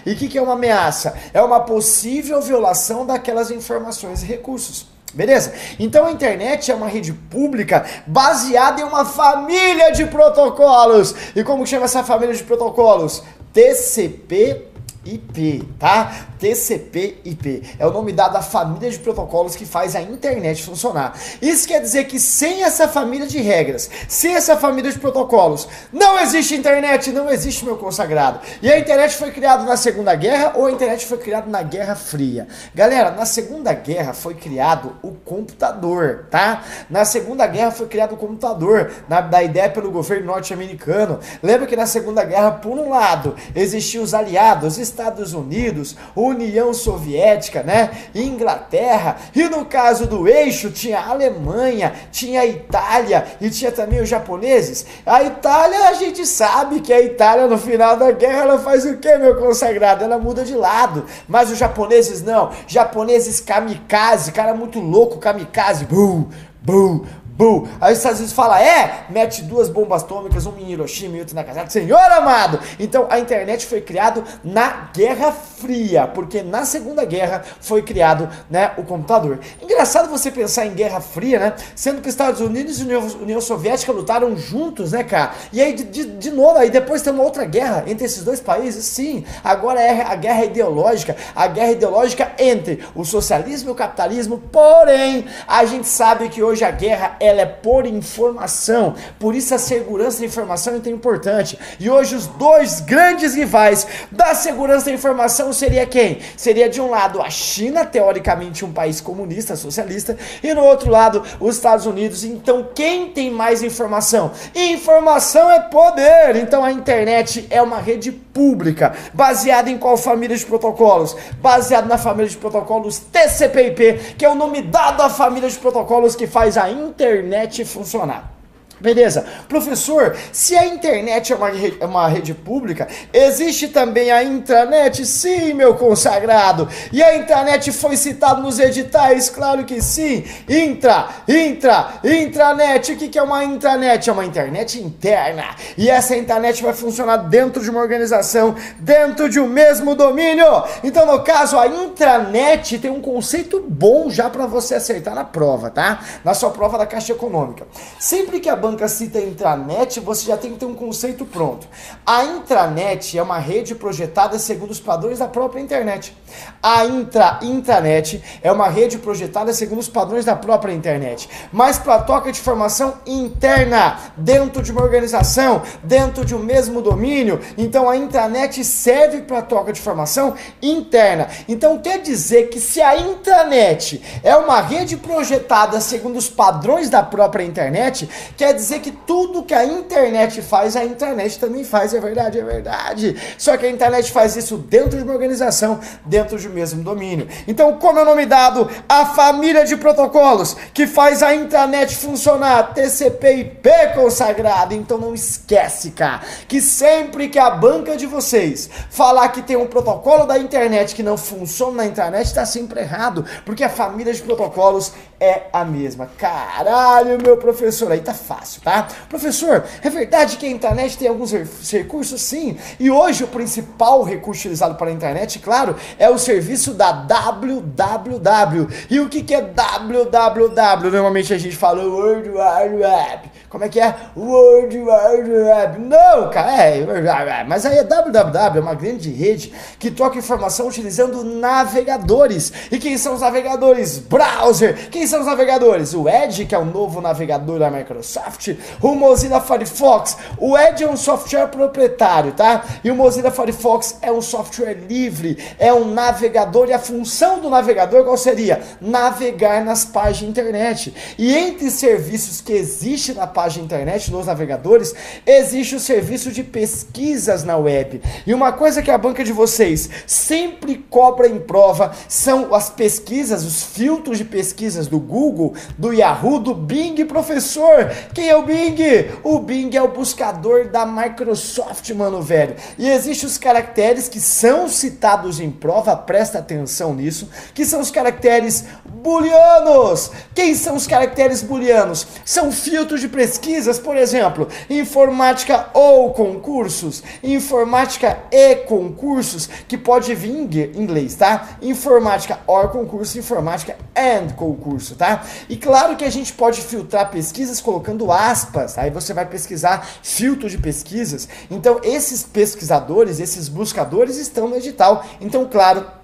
E 0.07 0.13
o 0.13 0.17
que, 0.17 0.29
que 0.29 0.39
é 0.39 0.43
uma 0.43 0.53
ameaça? 0.53 1.15
É 1.35 1.43
uma 1.43 1.61
possível 1.61 2.41
violação 2.41 3.05
daquelas 3.05 3.51
informações 3.51 4.23
e 4.23 4.27
recursos. 4.27 4.90
Beleza? 5.13 5.53
Então 5.79 6.07
a 6.07 6.13
internet 6.13 6.71
é 6.71 6.75
uma 6.75 6.87
rede 6.87 7.13
pública 7.13 7.85
baseada 8.07 8.81
em 8.81 8.85
uma 8.85 9.05
família 9.05 9.91
de 9.91 10.07
protocolos. 10.07 11.15
E 11.35 11.43
como 11.43 11.67
chama 11.67 11.87
essa 11.87 12.05
família 12.05 12.35
de 12.35 12.45
protocolos? 12.45 13.23
TCP 13.53 14.71
IP, 15.05 15.67
tá? 15.79 16.29
TCP/IP. 16.41 17.77
É 17.79 17.87
o 17.87 17.93
nome 17.93 18.13
dado 18.13 18.37
à 18.37 18.43
família 18.43 18.91
de 18.91 18.99
protocolos 18.99 19.55
que 19.55 19.67
faz 19.67 19.95
a 19.95 20.01
internet 20.01 20.63
funcionar. 20.63 21.17
Isso 21.41 21.69
quer 21.69 21.81
dizer 21.81 22.05
que 22.05 22.19
sem 22.19 22.63
essa 22.63 22.89
família 22.89 23.27
de 23.27 23.39
regras, 23.41 23.91
sem 24.09 24.35
essa 24.35 24.57
família 24.57 24.91
de 24.91 24.99
protocolos, 24.99 25.69
não 25.93 26.19
existe 26.19 26.55
internet, 26.55 27.13
não 27.13 27.31
existe 27.31 27.65
meu 27.65 27.77
consagrado. 27.77 28.41
E 28.63 28.73
a 28.73 28.79
internet 28.79 29.15
foi 29.17 29.31
criada 29.31 29.65
na 29.65 29.77
Segunda 29.77 30.15
Guerra 30.15 30.55
ou 30.57 30.67
a 30.67 30.73
internet 30.73 31.05
foi 31.07 31.19
criada 31.19 31.49
na 31.49 31.63
Guerra 31.63 31.95
Fria? 31.95 32.49
Galera, 32.75 33.11
na 33.11 33.27
Segunda 33.27 33.73
Guerra 33.75 34.15
foi 34.15 34.35
criado 34.35 34.97
o 35.03 35.13
computador, 35.13 36.27
tá? 36.31 36.65
Na 36.89 37.05
Segunda 37.05 37.47
Guerra 37.47 37.71
foi 37.71 37.87
criado 37.87 38.15
o 38.15 38.17
computador, 38.17 38.91
na, 39.09 39.21
da 39.21 39.43
ideia 39.43 39.69
pelo 39.69 39.91
governo 39.91 40.27
norte-americano. 40.27 41.21
Lembra 41.43 41.67
que 41.67 41.77
na 41.77 41.87
Segunda 41.87 42.25
Guerra, 42.25 42.53
por 42.53 42.79
um 42.79 42.89
lado, 42.89 43.35
existiam 43.55 44.03
os 44.03 44.15
aliados, 44.15 44.79
Estados 44.79 45.35
Unidos, 45.35 45.97
União 46.31 46.73
Soviética, 46.73 47.63
né? 47.63 47.91
Inglaterra. 48.15 49.17
E 49.35 49.45
no 49.45 49.65
caso 49.65 50.07
do 50.07 50.27
eixo, 50.27 50.71
tinha 50.71 50.99
a 50.99 51.11
Alemanha, 51.11 51.93
tinha 52.11 52.41
a 52.41 52.47
Itália 52.47 53.27
e 53.41 53.51
tinha 53.51 53.71
também 53.71 54.01
os 54.01 54.09
japoneses. 54.09 54.87
A 55.05 55.23
Itália, 55.23 55.89
a 55.89 55.95
gente 55.95 56.27
sabe 56.27 56.81
que 56.81 56.93
a 56.93 57.01
Itália 57.01 57.47
no 57.47 57.59
final 57.59 57.97
da 57.97 58.11
guerra 58.11 58.43
ela 58.43 58.59
faz 58.59 58.85
o 58.85 58.97
que, 58.97 59.17
meu 59.17 59.37
consagrado? 59.37 60.05
Ela 60.05 60.19
muda 60.19 60.45
de 60.45 60.55
lado. 60.55 61.05
Mas 61.29 61.51
os 61.51 61.59
japoneses 61.59 62.23
não. 62.23 62.51
Japoneses 62.67 63.41
kamikaze, 63.41 64.33
cara 64.33 64.55
muito 64.55 64.81
louco, 64.81 65.19
kamikaze. 65.19 65.85
Bum, 65.85 66.27
bum, 66.63 67.05
Bum. 67.41 67.67
Aí 67.81 67.93
os 67.93 67.99
Estados 68.01 68.19
Unidos 68.19 68.35
fala, 68.35 68.63
é, 68.63 69.07
mete 69.09 69.41
duas 69.45 69.71
bombas 69.71 70.03
atômicas, 70.03 70.45
um 70.45 70.59
em 70.59 70.73
Hiroshima 70.73 71.17
e 71.17 71.21
outro 71.21 71.35
na 71.35 71.41
Nagasaki. 71.41 71.73
Senhor 71.73 71.99
amado! 71.99 72.61
Então 72.79 73.07
a 73.09 73.19
internet 73.19 73.65
foi 73.65 73.81
criado 73.81 74.23
na 74.45 74.91
Guerra 74.95 75.33
Fria, 75.33 76.07
porque 76.07 76.43
na 76.43 76.67
Segunda 76.67 77.03
Guerra 77.03 77.43
foi 77.63 77.81
criado, 77.81 78.29
né, 78.51 78.73
o 78.77 78.83
computador. 78.83 79.39
Engraçado 79.63 80.11
você 80.11 80.31
pensar 80.31 80.67
em 80.67 80.75
Guerra 80.75 81.01
Fria, 81.01 81.39
né? 81.39 81.55
Sendo 81.75 82.03
que 82.03 82.11
Estados 82.11 82.43
Unidos 82.43 82.79
e 82.79 82.85
União 82.85 83.41
Soviética 83.41 83.91
lutaram 83.91 84.37
juntos, 84.37 84.93
né, 84.93 85.03
cara? 85.03 85.33
E 85.51 85.63
aí, 85.63 85.73
de, 85.73 85.85
de, 85.85 86.05
de 86.05 86.31
novo, 86.31 86.59
aí 86.59 86.69
depois 86.69 87.01
tem 87.01 87.11
uma 87.11 87.23
outra 87.23 87.47
guerra 87.47 87.85
entre 87.87 88.05
esses 88.05 88.23
dois 88.23 88.41
países. 88.41 88.85
Sim, 88.85 89.25
agora 89.43 89.81
é 89.81 90.03
a 90.03 90.15
guerra 90.15 90.45
ideológica, 90.45 91.17
a 91.35 91.47
guerra 91.47 91.73
ideológica 91.73 92.33
entre 92.39 92.85
o 92.95 93.03
socialismo 93.03 93.71
e 93.71 93.73
o 93.73 93.75
capitalismo. 93.75 94.43
Porém, 94.53 95.25
a 95.49 95.65
gente 95.65 95.89
sabe 95.89 96.29
que 96.29 96.43
hoje 96.43 96.65
a 96.65 96.71
guerra 96.71 97.17
é 97.19 97.30
ela 97.31 97.43
é 97.43 97.47
por 97.47 97.87
informação. 97.87 98.95
Por 99.19 99.35
isso 99.35 99.55
a 99.55 99.59
segurança 99.59 100.21
da 100.21 100.27
informação 100.27 100.75
é 100.77 100.81
tão 100.81 100.93
importante. 100.93 101.59
E 101.79 101.89
hoje 101.89 102.15
os 102.15 102.27
dois 102.27 102.81
grandes 102.81 103.35
rivais 103.35 103.87
da 104.11 104.35
segurança 104.35 104.87
da 104.87 104.93
informação 104.93 105.53
seria 105.53 105.87
quem? 105.87 106.19
Seria 106.37 106.69
de 106.69 106.81
um 106.81 106.91
lado 106.91 107.21
a 107.23 107.31
China, 107.31 107.85
teoricamente 107.85 108.65
um 108.65 108.73
país 108.73 109.01
comunista, 109.01 109.57
socialista, 109.57 110.17
e 110.43 110.53
no 110.53 110.63
outro 110.63 110.91
lado 110.91 111.23
os 111.39 111.57
Estados 111.57 111.87
Unidos. 111.87 112.25
Então 112.25 112.69
quem 112.75 113.11
tem 113.11 113.31
mais 113.31 113.63
informação? 113.63 114.33
Informação 114.55 115.51
é 115.51 115.61
poder. 115.61 116.37
Então 116.37 116.65
a 116.65 116.73
internet 116.73 117.47
é 117.51 117.63
uma 117.63 117.79
rede 117.79 118.11
pública, 118.11 118.95
baseada 119.13 119.71
em 119.71 119.79
qual 119.79 119.97
família 119.97 120.37
de 120.37 120.45
protocolos? 120.45 121.17
Baseado 121.41 121.87
na 121.87 121.99
família 121.99 122.29
de 122.29 122.37
protocolos 122.37 122.99
TCP/IP, 122.99 124.15
que 124.17 124.25
é 124.25 124.29
o 124.29 124.35
nome 124.35 124.63
dado 124.63 125.03
à 125.03 125.11
família 125.11 125.49
de 125.49 125.59
protocolos 125.59 126.17
que 126.17 126.27
faz 126.27 126.57
a 126.57 126.71
internet 126.71 127.20
internet 127.21 127.67
funcionar. 127.67 128.40
Beleza. 128.81 129.27
Professor, 129.47 130.17
se 130.33 130.57
a 130.57 130.65
internet 130.65 131.33
é 131.33 131.37
uma, 131.37 131.51
rede, 131.51 131.77
é 131.81 131.85
uma 131.85 132.09
rede 132.09 132.33
pública, 132.33 132.89
existe 133.13 133.69
também 133.69 134.11
a 134.11 134.25
intranet? 134.25 135.05
Sim, 135.05 135.53
meu 135.53 135.75
consagrado. 135.75 136.67
E 136.91 137.03
a 137.03 137.17
intranet 137.17 137.71
foi 137.73 137.97
citada 137.97 138.41
nos 138.41 138.59
editais? 138.59 139.29
Claro 139.29 139.65
que 139.65 139.83
sim. 139.83 140.25
Intra, 140.49 141.09
intra, 141.29 142.01
intranet. 142.03 142.93
O 142.93 142.97
que, 142.97 143.19
é 143.19 143.23
uma 143.23 143.45
intranet? 143.45 144.09
É 144.09 144.13
uma 144.13 144.25
internet 144.25 144.81
interna. 144.81 145.45
E 145.77 145.91
essa 145.91 146.17
internet 146.17 146.63
vai 146.63 146.73
funcionar 146.73 147.19
dentro 147.19 147.63
de 147.63 147.69
uma 147.69 147.81
organização, 147.81 148.55
dentro 148.79 149.29
de 149.29 149.39
um 149.39 149.47
mesmo 149.47 149.95
domínio. 149.95 150.65
Então, 150.83 151.05
no 151.05 151.23
caso, 151.23 151.59
a 151.59 151.67
intranet 151.67 152.79
tem 152.79 152.91
um 152.91 153.03
conceito 153.03 153.63
bom 153.69 154.09
já 154.09 154.31
para 154.31 154.47
você 154.47 154.77
acertar 154.77 155.15
na 155.15 155.25
prova, 155.25 155.69
tá? 155.71 156.01
Na 156.25 156.33
sua 156.33 156.51
prova 156.51 156.79
da 156.79 156.87
Caixa 156.87 157.13
Econômica. 157.13 157.67
Sempre 157.99 158.41
que 158.41 158.49
a 158.49 158.57
banca 158.57 158.70
cita 158.89 159.21
intranet, 159.21 160.01
você 160.01 160.27
já 160.27 160.37
tem 160.37 160.53
que 160.53 160.59
ter 160.59 160.67
um 160.67 160.75
conceito 160.75 161.25
pronto. 161.25 161.67
A 162.05 162.25
intranet 162.25 163.19
é 163.19 163.23
uma 163.23 163.39
rede 163.39 163.75
projetada 163.75 164.39
segundo 164.39 164.71
os 164.71 164.81
padrões 164.81 165.19
da 165.19 165.29
própria 165.29 165.61
internet. 165.61 166.17
A 166.63 166.85
intra 166.85 167.39
intranet 167.43 168.23
é 168.43 168.53
uma 168.53 168.69
rede 168.69 168.99
projetada 168.99 169.53
segundo 169.53 169.81
os 169.81 169.89
padrões 169.89 170.25
da 170.25 170.37
própria 170.37 170.73
internet, 170.73 171.29
mas 171.53 171.79
para 171.79 172.03
troca 172.03 172.31
de 172.31 172.39
informação 172.39 172.95
interna, 173.07 173.99
dentro 174.17 174.63
de 174.63 174.73
uma 174.73 174.83
organização, 174.83 175.63
dentro 175.83 176.25
de 176.25 176.35
um 176.35 176.39
mesmo 176.39 176.81
domínio. 176.81 177.41
Então 177.57 177.89
a 177.89 177.97
intranet 177.97 178.63
serve 178.65 179.23
para 179.23 179.43
troca 179.43 179.73
de 179.73 179.81
informação 179.81 180.35
interna. 180.63 181.29
Então 181.49 181.79
quer 181.79 182.01
dizer 182.01 182.49
que 182.49 182.61
se 182.61 182.81
a 182.81 182.97
intranet 182.97 184.03
é 184.23 184.37
uma 184.37 184.61
rede 184.61 184.97
projetada 184.97 185.81
segundo 185.81 186.17
os 186.17 186.29
padrões 186.29 186.89
da 186.89 187.03
própria 187.03 187.45
internet, 187.45 188.09
quer 188.37 188.53
dizer 188.55 188.60
que 188.81 188.91
tudo 188.91 189.43
que 189.43 189.55
a 189.55 189.65
internet 189.65 190.43
faz, 190.43 190.77
a 190.77 190.85
internet 190.85 191.39
também 191.39 191.65
faz, 191.65 191.95
é 191.95 192.01
verdade, 192.01 192.39
é 192.39 192.45
verdade. 192.45 193.17
Só 193.39 193.57
que 193.57 193.67
a 193.67 193.71
internet 193.71 194.13
faz 194.13 194.37
isso 194.37 194.57
dentro 194.57 194.99
de 194.99 195.05
uma 195.05 195.13
organização, 195.13 195.81
dentro 196.05 196.39
de 196.39 196.49
um 196.49 196.53
mesmo 196.53 196.83
domínio. 196.83 197.29
Então, 197.47 197.79
como 197.79 197.99
é 197.99 198.03
o 198.03 198.05
nome 198.05 198.27
dado, 198.27 198.69
a 198.89 199.07
família 199.07 199.65
de 199.65 199.77
protocolos 199.77 200.57
que 200.75 200.87
faz 200.87 201.23
a 201.23 201.35
internet 201.35 201.97
funcionar, 201.97 202.75
TCP/IP 202.75 203.95
consagrado. 203.95 204.75
Então 204.75 204.99
não 204.99 205.15
esquece, 205.15 205.91
cara, 205.91 206.21
que 206.49 206.61
sempre 206.61 207.29
que 207.29 207.39
a 207.39 207.51
banca 207.51 207.97
de 207.97 208.07
vocês 208.07 208.69
falar 208.91 209.29
que 209.29 209.43
tem 209.43 209.57
um 209.57 209.67
protocolo 209.67 210.27
da 210.27 210.39
internet 210.39 210.95
que 210.95 211.03
não 211.03 211.17
funciona 211.17 211.79
na 211.79 211.87
internet, 211.87 212.27
está 212.27 212.45
sempre 212.45 212.81
errado, 212.81 213.25
porque 213.45 213.65
a 213.65 213.69
família 213.69 214.13
de 214.13 214.23
protocolos 214.23 214.93
é 215.19 215.43
a 215.53 215.65
mesma. 215.65 216.11
Caralho, 216.19 217.19
meu 217.23 217.37
professor, 217.37 217.93
aí 217.93 218.01
tá 218.01 218.15
fácil 218.15 218.50
fácil, 218.51 218.63
tá? 218.63 218.89
Professor, 219.09 219.65
é 219.83 219.91
verdade 219.91 220.37
que 220.37 220.47
a 220.47 220.51
internet 220.51 220.99
tem 220.99 221.09
alguns 221.09 221.33
recursos? 221.71 222.21
Sim. 222.21 222.57
E 222.79 222.91
hoje 222.91 223.23
o 223.25 223.29
principal 223.29 224.03
recurso 224.03 224.41
utilizado 224.41 224.75
para 224.75 224.89
a 224.89 224.93
internet, 224.93 225.39
claro, 225.39 225.77
é 225.99 226.09
o 226.09 226.19
serviço 226.19 226.75
da 226.75 226.91
www. 226.91 228.69
E 228.89 228.99
o 228.99 229.09
que, 229.09 229.23
que 229.23 229.35
é 229.35 229.43
www? 229.43 230.91
Normalmente 230.91 231.33
a 231.33 231.39
gente 231.39 231.57
fala 231.57 231.85
World 231.85 232.29
Wide 232.31 232.77
Web. 232.77 233.31
Como 233.51 233.65
é 233.65 233.69
que 233.69 233.81
é? 233.81 233.93
World 234.17 234.79
Wide 234.79 235.33
Web. 235.33 235.81
Não, 235.81 236.31
cara, 236.31 236.53
é. 236.67 237.45
Mas 237.45 237.67
aí 237.67 237.79
é 237.79 237.83
www, 237.83 238.59
é 238.59 238.61
uma 238.61 238.75
grande 238.75 239.11
rede 239.11 239.53
que 239.77 239.91
troca 239.91 240.17
informação 240.17 240.69
utilizando 240.69 241.25
navegadores. 241.25 242.53
E 242.71 242.79
quem 242.79 242.97
são 242.97 243.13
os 243.15 243.23
navegadores? 243.23 243.99
Browser. 243.99 244.89
Quem 244.89 245.05
são 245.05 245.19
os 245.19 245.27
navegadores? 245.27 245.95
O 245.95 246.09
Edge, 246.09 246.47
que 246.47 246.55
é 246.55 246.59
o 246.59 246.65
novo 246.65 247.01
navegador 247.01 247.59
da 247.59 247.73
Microsoft. 247.73 248.55
O 248.81 248.95
Mozilla 248.95 249.41
Firefox. 249.41 250.17
O 250.39 250.57
Edge 250.57 250.85
é 250.85 250.89
um 250.89 250.97
software 250.97 251.49
proprietário, 251.49 252.31
tá? 252.31 252.65
E 252.85 252.91
o 252.91 252.95
Mozilla 252.95 253.33
Firefox 253.33 253.99
é 254.01 254.13
um 254.13 254.23
software 254.23 254.75
livre. 254.89 255.37
É 255.59 255.75
um 255.75 255.93
navegador. 255.93 256.69
E 256.69 256.73
a 256.73 256.79
função 256.79 257.41
do 257.41 257.51
navegador 257.51 258.05
qual 258.05 258.17
seria? 258.17 258.63
Navegar 258.81 259.65
nas 259.65 259.85
páginas 259.85 260.19
de 260.19 260.27
internet. 260.27 260.95
E 261.19 261.35
entre 261.35 261.69
serviços 261.69 262.41
que 262.41 262.53
existem 262.53 263.17
na 263.17 263.27
página 263.27 263.40
página 263.41 263.65
internet, 263.65 264.13
nos 264.13 264.27
navegadores, 264.27 264.95
existe 265.25 265.75
o 265.75 265.81
serviço 265.81 266.31
de 266.31 266.43
pesquisas 266.45 267.43
na 267.43 267.57
web. 267.57 268.03
E 268.27 268.35
uma 268.35 268.53
coisa 268.53 268.83
que 268.83 268.91
a 268.91 268.99
banca 268.99 269.25
de 269.25 269.33
vocês 269.33 269.89
sempre 270.07 270.77
cobra 270.91 271.27
em 271.27 271.39
prova 271.39 271.93
são 272.07 272.55
as 272.55 272.69
pesquisas, 272.69 273.43
os 273.43 273.63
filtros 273.63 274.19
de 274.19 274.27
pesquisas 274.27 274.87
do 274.87 275.01
Google, 275.01 275.55
do 275.79 275.91
Yahoo, 275.91 276.39
do 276.39 276.55
Bing, 276.55 277.03
professor. 277.07 277.91
Quem 278.13 278.29
é 278.29 278.37
o 278.37 278.43
Bing? 278.43 278.77
O 279.25 279.39
Bing 279.39 279.75
é 279.75 279.81
o 279.81 279.89
buscador 279.89 280.69
da 280.69 280.85
Microsoft, 280.85 281.89
mano, 281.93 282.21
velho. 282.21 282.57
E 282.79 282.91
existem 282.91 283.27
os 283.27 283.39
caracteres 283.39 284.07
que 284.07 284.21
são 284.21 284.69
citados 284.69 285.41
em 285.41 285.51
prova, 285.51 285.97
presta 285.97 286.41
atenção 286.41 286.95
nisso, 286.95 287.31
que 287.55 287.65
são 287.65 287.81
os 287.81 287.91
caracteres 287.91 288.67
booleanos. 288.85 290.11
Quem 290.35 290.55
são 290.55 290.77
os 290.77 290.87
caracteres 290.87 291.43
booleanos? 291.43 292.07
São 292.23 292.53
filtros 292.53 293.01
de 293.01 293.09
pesquisa 293.09 293.30
pesquisas, 293.31 293.79
por 293.79 293.97
exemplo, 293.97 294.49
informática 294.69 295.69
ou 295.73 296.13
concursos, 296.13 297.01
informática 297.23 298.19
e 298.33 298.57
concursos, 298.57 299.49
que 299.69 299.79
pode 299.79 300.13
vir 300.17 300.31
em 300.31 300.81
inglês, 300.81 301.15
tá? 301.15 301.51
Informática 301.63 302.41
or 302.47 302.71
concurso, 302.71 303.19
informática 303.19 303.77
and 303.97 304.31
concurso, 304.35 304.97
tá? 304.97 305.23
E 305.49 305.57
claro 305.57 305.97
que 305.97 306.05
a 306.05 306.11
gente 306.11 306.33
pode 306.33 306.61
filtrar 306.61 307.09
pesquisas 307.11 307.61
colocando 307.61 308.11
aspas, 308.11 308.77
aí 308.77 308.91
você 308.91 309.15
vai 309.15 309.27
pesquisar 309.27 309.87
filtro 310.03 310.51
de 310.51 310.59
pesquisas. 310.59 311.29
Então, 311.49 311.81
esses 311.85 312.25
pesquisadores, 312.25 313.21
esses 313.21 313.49
buscadores 313.49 314.17
estão 314.17 314.49
no 314.49 314.57
edital. 314.57 315.05
Então, 315.21 315.49
claro, 315.49 316.00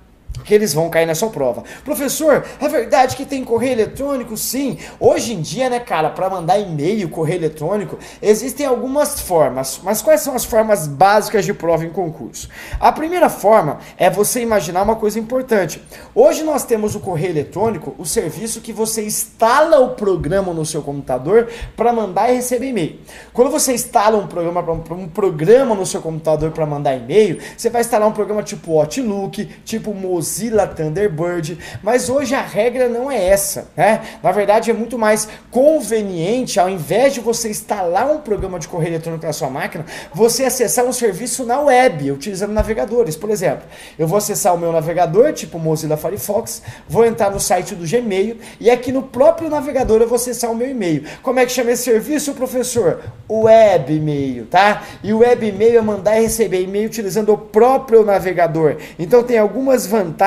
porque 0.47 0.55
eles 0.55 0.73
vão 0.73 0.89
cair 0.89 1.07
na 1.07 1.15
sua 1.17 1.29
prova. 1.29 1.65
Professor, 1.85 2.45
é 2.61 2.69
verdade 2.69 3.17
que 3.17 3.27
tem 3.27 3.43
correio 3.43 3.73
eletrônico? 3.73 4.37
Sim. 4.37 4.79
Hoje 5.01 5.33
em 5.33 5.41
dia, 5.41 5.69
né, 5.69 5.81
cara, 5.81 6.09
para 6.09 6.31
mandar 6.31 6.57
e-mail, 6.57 7.09
correio 7.09 7.41
eletrônico, 7.41 7.99
existem 8.23 8.65
algumas 8.65 9.21
formas. 9.21 9.81
Mas 9.83 10.01
quais 10.01 10.21
são 10.21 10.37
as 10.37 10.45
formas 10.45 10.87
básicas 10.87 11.45
de 11.45 11.53
prova 11.53 11.85
em 11.85 11.91
concurso? 11.91 12.49
A 12.79 12.93
primeira 12.93 13.29
forma 13.29 13.81
é 13.99 14.09
você 14.09 14.41
imaginar 14.41 14.83
uma 14.83 14.95
coisa 14.95 15.19
importante. 15.19 15.83
Hoje 16.15 16.45
nós 16.45 16.65
temos 16.65 16.95
o 16.95 17.01
correio 17.01 17.31
eletrônico, 17.31 17.97
o 17.99 18.05
serviço 18.05 18.61
que 18.61 18.73
você 18.73 19.05
instala 19.05 19.81
o 19.81 19.97
programa 19.97 20.55
no 20.55 20.65
seu 20.65 20.81
computador 20.81 21.49
para 21.77 21.93
mandar 21.93 22.31
e 22.31 22.37
receber 22.37 22.69
e-mail. 22.69 23.01
Quando 23.33 23.51
você 23.51 23.75
instala 23.75 24.17
um 24.17 24.29
programa 24.29 24.61
um 24.93 25.09
programa 25.09 25.75
no 25.75 25.85
seu 25.85 26.01
computador 26.01 26.53
para 26.53 26.65
mandar 26.65 26.95
e-mail, 26.95 27.41
você 27.57 27.69
vai 27.69 27.81
instalar 27.81 28.09
um 28.09 28.13
programa 28.13 28.45
tipo 28.45 28.79
Outlook, 28.79 29.45
tipo 29.65 29.93
Mozilla 29.93 30.36
Thunderbird, 30.75 31.59
mas 31.83 32.09
hoje 32.09 32.35
a 32.35 32.43
regra 32.43 32.89
não 32.89 33.11
é 33.11 33.29
essa, 33.29 33.69
né? 33.77 34.01
Na 34.23 34.33
verdade 34.33 34.71
é 34.71 34.75
muito 34.75 34.99
mais 34.99 35.29
conveniente, 35.51 36.61
ao 36.61 36.69
invés 36.69 37.15
de 37.15 37.21
você 37.21 37.49
instalar 37.49 38.11
um 38.11 38.19
programa 38.19 38.59
de 38.59 38.69
correio 38.69 38.95
eletrônico 38.95 39.25
na 39.25 39.33
sua 39.33 39.49
máquina, 39.49 39.85
você 40.13 40.45
acessar 40.45 40.85
um 40.85 40.93
serviço 40.93 41.45
na 41.45 41.61
web, 41.61 42.11
utilizando 42.11 42.53
navegadores. 42.53 43.17
Por 43.17 43.31
exemplo, 43.31 43.65
eu 43.99 44.07
vou 44.07 44.19
acessar 44.19 44.55
o 44.55 44.59
meu 44.59 44.73
navegador, 44.73 45.33
tipo 45.33 45.59
Mozilla 45.59 45.97
Firefox, 45.97 46.63
vou 46.89 47.05
entrar 47.05 47.31
no 47.31 47.41
site 47.41 47.75
do 47.75 47.89
Gmail 47.89 48.39
e 48.61 48.71
aqui 48.71 48.93
no 48.93 49.03
próprio 49.03 49.49
navegador 49.49 50.01
eu 50.01 50.09
vou 50.09 50.17
acessar 50.17 50.51
o 50.51 50.55
meu 50.55 50.69
e-mail. 50.69 51.05
Como 51.23 51.41
é 51.41 51.47
que 51.47 51.53
chama 51.53 51.71
esse 51.71 51.85
serviço, 51.85 52.35
professor? 52.35 53.01
Web 53.29 53.95
e-mail, 53.95 54.47
tá? 54.47 54.83
E 55.03 55.13
o 55.13 55.19
web 55.19 55.47
e-mail 55.47 55.79
é 55.79 55.81
mandar 55.81 56.19
e 56.19 56.23
receber 56.23 56.63
e-mail 56.63 56.87
utilizando 56.87 57.33
o 57.33 57.39
próprio 57.39 58.05
navegador. 58.05 58.77
Então 58.99 59.23
tem 59.23 59.39
algumas 59.39 59.87
vantagens 59.87 60.26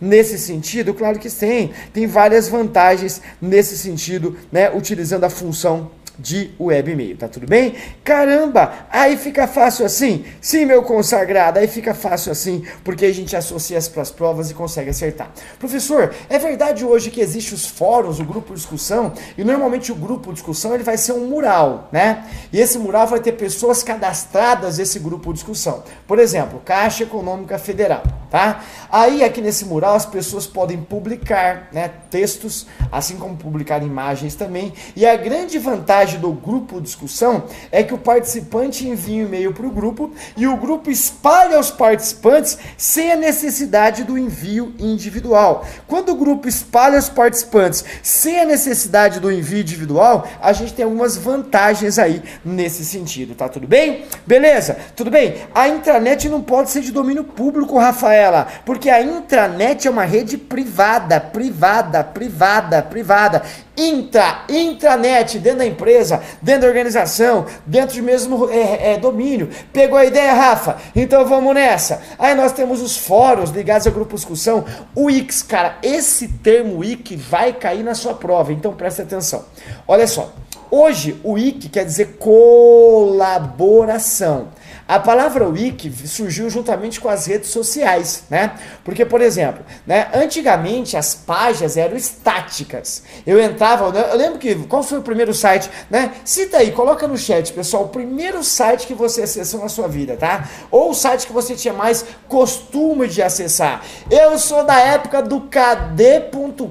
nesse 0.00 0.38
sentido, 0.38 0.94
claro 0.94 1.18
que 1.18 1.30
tem. 1.30 1.72
Tem 1.92 2.06
várias 2.06 2.48
vantagens 2.48 3.20
nesse 3.40 3.76
sentido, 3.76 4.36
né, 4.50 4.70
utilizando 4.70 5.24
a 5.24 5.30
função 5.30 5.90
de 6.22 6.52
web 6.58 7.16
tá 7.18 7.26
tudo 7.26 7.46
bem? 7.46 7.74
Caramba, 8.04 8.72
aí 8.90 9.16
fica 9.16 9.46
fácil 9.48 9.84
assim? 9.84 10.24
Sim, 10.40 10.64
meu 10.64 10.82
consagrado, 10.84 11.58
aí 11.58 11.66
fica 11.66 11.92
fácil 11.92 12.30
assim, 12.30 12.64
porque 12.84 13.04
a 13.04 13.12
gente 13.12 13.34
associa 13.36 13.76
as 13.76 13.88
para 13.88 14.02
as 14.02 14.10
provas 14.10 14.50
e 14.50 14.54
consegue 14.54 14.90
acertar. 14.90 15.30
Professor, 15.58 16.14
é 16.30 16.38
verdade 16.38 16.84
hoje 16.84 17.10
que 17.10 17.20
existe 17.20 17.52
os 17.52 17.66
fóruns, 17.66 18.20
o 18.20 18.24
grupo 18.24 18.54
de 18.54 18.60
discussão, 18.60 19.12
e 19.36 19.42
normalmente 19.42 19.90
o 19.90 19.94
grupo 19.94 20.28
de 20.28 20.34
discussão 20.34 20.74
ele 20.74 20.84
vai 20.84 20.96
ser 20.96 21.12
um 21.12 21.26
mural, 21.26 21.88
né? 21.90 22.24
E 22.52 22.60
esse 22.60 22.78
mural 22.78 23.06
vai 23.06 23.20
ter 23.20 23.32
pessoas 23.32 23.82
cadastradas 23.82 24.78
nesse 24.78 24.98
grupo 25.00 25.32
de 25.32 25.40
discussão. 25.40 25.82
Por 26.06 26.18
exemplo, 26.18 26.62
Caixa 26.64 27.02
Econômica 27.02 27.58
Federal, 27.58 28.02
tá? 28.30 28.62
Aí 28.90 29.24
aqui 29.24 29.40
nesse 29.40 29.64
mural 29.64 29.94
as 29.94 30.06
pessoas 30.06 30.46
podem 30.46 30.78
publicar, 30.78 31.68
né, 31.72 31.90
textos, 32.10 32.66
assim 32.90 33.16
como 33.16 33.36
publicar 33.36 33.82
imagens 33.82 34.34
também, 34.34 34.72
e 34.94 35.04
a 35.06 35.16
grande 35.16 35.58
vantagem 35.58 36.11
do 36.18 36.32
grupo 36.32 36.80
discussão 36.80 37.44
é 37.70 37.82
que 37.82 37.94
o 37.94 37.98
participante 37.98 38.86
envia 38.86 39.22
um 39.22 39.26
e-mail 39.26 39.52
para 39.52 39.66
o 39.66 39.70
grupo 39.70 40.12
e 40.36 40.46
o 40.46 40.56
grupo 40.56 40.90
espalha 40.90 41.58
os 41.58 41.70
participantes 41.70 42.58
sem 42.76 43.12
a 43.12 43.16
necessidade 43.16 44.04
do 44.04 44.18
envio 44.18 44.74
individual. 44.78 45.66
Quando 45.86 46.10
o 46.10 46.16
grupo 46.16 46.48
espalha 46.48 46.98
os 46.98 47.08
participantes 47.08 47.84
sem 48.02 48.40
a 48.40 48.44
necessidade 48.44 49.20
do 49.20 49.30
envio 49.30 49.60
individual, 49.60 50.26
a 50.40 50.52
gente 50.52 50.74
tem 50.74 50.84
algumas 50.84 51.16
vantagens 51.16 51.98
aí 51.98 52.22
nesse 52.44 52.84
sentido, 52.84 53.34
tá 53.34 53.48
tudo 53.48 53.66
bem? 53.66 54.04
Beleza? 54.26 54.76
Tudo 54.96 55.10
bem? 55.10 55.36
A 55.54 55.68
intranet 55.68 56.28
não 56.28 56.42
pode 56.42 56.70
ser 56.70 56.80
de 56.80 56.92
domínio 56.92 57.24
público, 57.24 57.78
Rafaela, 57.78 58.48
porque 58.64 58.90
a 58.90 59.02
intranet 59.02 59.86
é 59.86 59.90
uma 59.90 60.04
rede 60.04 60.36
privada, 60.36 61.20
privada, 61.20 62.02
privada, 62.04 62.82
privada 62.82 63.42
intra, 63.88 64.44
intranet, 64.48 65.38
dentro 65.38 65.58
da 65.58 65.66
empresa, 65.66 66.22
dentro 66.40 66.62
da 66.62 66.68
organização, 66.68 67.46
dentro 67.66 67.96
do 67.96 68.02
mesmo 68.02 68.48
é, 68.50 68.92
é, 68.92 68.98
domínio. 68.98 69.50
Pegou 69.72 69.98
a 69.98 70.04
ideia, 70.04 70.32
Rafa? 70.32 70.76
Então 70.94 71.26
vamos 71.26 71.54
nessa. 71.54 72.00
Aí 72.18 72.34
nós 72.34 72.52
temos 72.52 72.80
os 72.80 72.96
fóruns 72.96 73.50
ligados 73.50 73.86
ao 73.86 73.92
grupo 73.92 74.14
discussão. 74.14 74.64
O 74.94 75.04
Wix, 75.04 75.42
cara, 75.42 75.76
esse 75.82 76.28
termo 76.28 76.78
Wix 76.78 77.20
vai 77.28 77.52
cair 77.52 77.82
na 77.82 77.94
sua 77.94 78.14
prova, 78.14 78.52
então 78.52 78.72
presta 78.72 79.02
atenção. 79.02 79.44
Olha 79.86 80.06
só, 80.06 80.32
hoje 80.70 81.20
o 81.22 81.32
Wiki 81.32 81.68
quer 81.68 81.84
dizer 81.84 82.16
colaboração. 82.18 84.48
A 84.86 84.98
palavra 84.98 85.48
wiki 85.48 85.90
surgiu 86.06 86.50
juntamente 86.50 87.00
com 87.00 87.08
as 87.08 87.26
redes 87.26 87.50
sociais, 87.50 88.24
né? 88.28 88.52
Porque, 88.84 89.04
por 89.04 89.20
exemplo, 89.20 89.64
né, 89.86 90.08
antigamente 90.14 90.96
as 90.96 91.14
páginas 91.14 91.76
eram 91.76 91.96
estáticas. 91.96 93.02
Eu 93.26 93.40
entrava, 93.40 93.96
eu 93.96 94.16
lembro 94.16 94.38
que 94.38 94.54
qual 94.66 94.82
foi 94.82 94.98
o 94.98 95.02
primeiro 95.02 95.32
site, 95.32 95.70
né? 95.90 96.12
Cita 96.24 96.58
aí, 96.58 96.72
coloca 96.72 97.06
no 97.06 97.16
chat, 97.16 97.52
pessoal, 97.52 97.84
o 97.84 97.88
primeiro 97.88 98.42
site 98.42 98.86
que 98.86 98.94
você 98.94 99.22
acessou 99.22 99.60
na 99.60 99.68
sua 99.68 99.88
vida, 99.88 100.16
tá? 100.16 100.48
Ou 100.70 100.90
o 100.90 100.94
site 100.94 101.26
que 101.26 101.32
você 101.32 101.54
tinha 101.54 101.74
mais 101.74 102.04
costume 102.28 103.08
de 103.08 103.22
acessar. 103.22 103.82
Eu 104.10 104.38
sou 104.38 104.64
da 104.64 104.78
época 104.78 105.22
do 105.22 105.42
kd.com.br, 105.42 106.66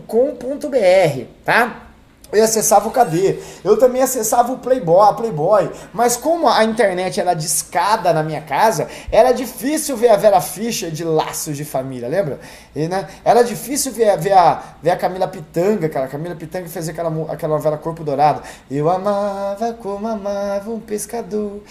tá? 1.44 1.81
Eu 2.32 2.44
acessava 2.44 2.88
o 2.88 2.92
KD, 2.92 3.40
eu 3.64 3.78
também 3.78 4.02
acessava 4.02 4.52
o 4.54 4.60
Playboy, 4.60 5.10
a 5.10 5.14
Playboy, 5.14 5.70
mas 5.94 6.18
como 6.18 6.48
a 6.48 6.64
internet 6.64 7.20
era 7.20 7.34
discada 7.34 8.14
na 8.14 8.24
minha 8.24 8.42
casa, 8.42 8.88
era 9.12 9.32
difícil 9.32 9.98
ver 9.98 10.10
a 10.10 10.16
Vera 10.16 10.42
Fischer 10.42 10.92
de 10.92 11.04
Laços 11.04 11.58
de 11.58 11.66
Família, 11.66 12.08
lembra? 12.08 12.40
E, 12.76 12.88
né, 12.88 13.08
era 13.26 13.44
difícil 13.44 13.92
ver, 13.92 14.18
ver, 14.18 14.34
a, 14.34 14.62
ver 14.82 14.92
a 14.92 14.98
Camila 14.98 15.28
Pitanga, 15.28 15.90
cara, 15.90 16.06
a 16.06 16.10
Camila 16.10 16.36
Pitanga 16.36 16.70
fez 16.70 16.88
aquela, 16.88 17.12
aquela 17.32 17.56
novela 17.56 17.78
Corpo 17.78 18.04
Dourado. 18.04 18.42
Eu 18.70 18.90
amava 18.90 19.74
como 19.74 20.08
amava 20.08 20.72
um 20.72 20.80
pescador. 20.80 21.62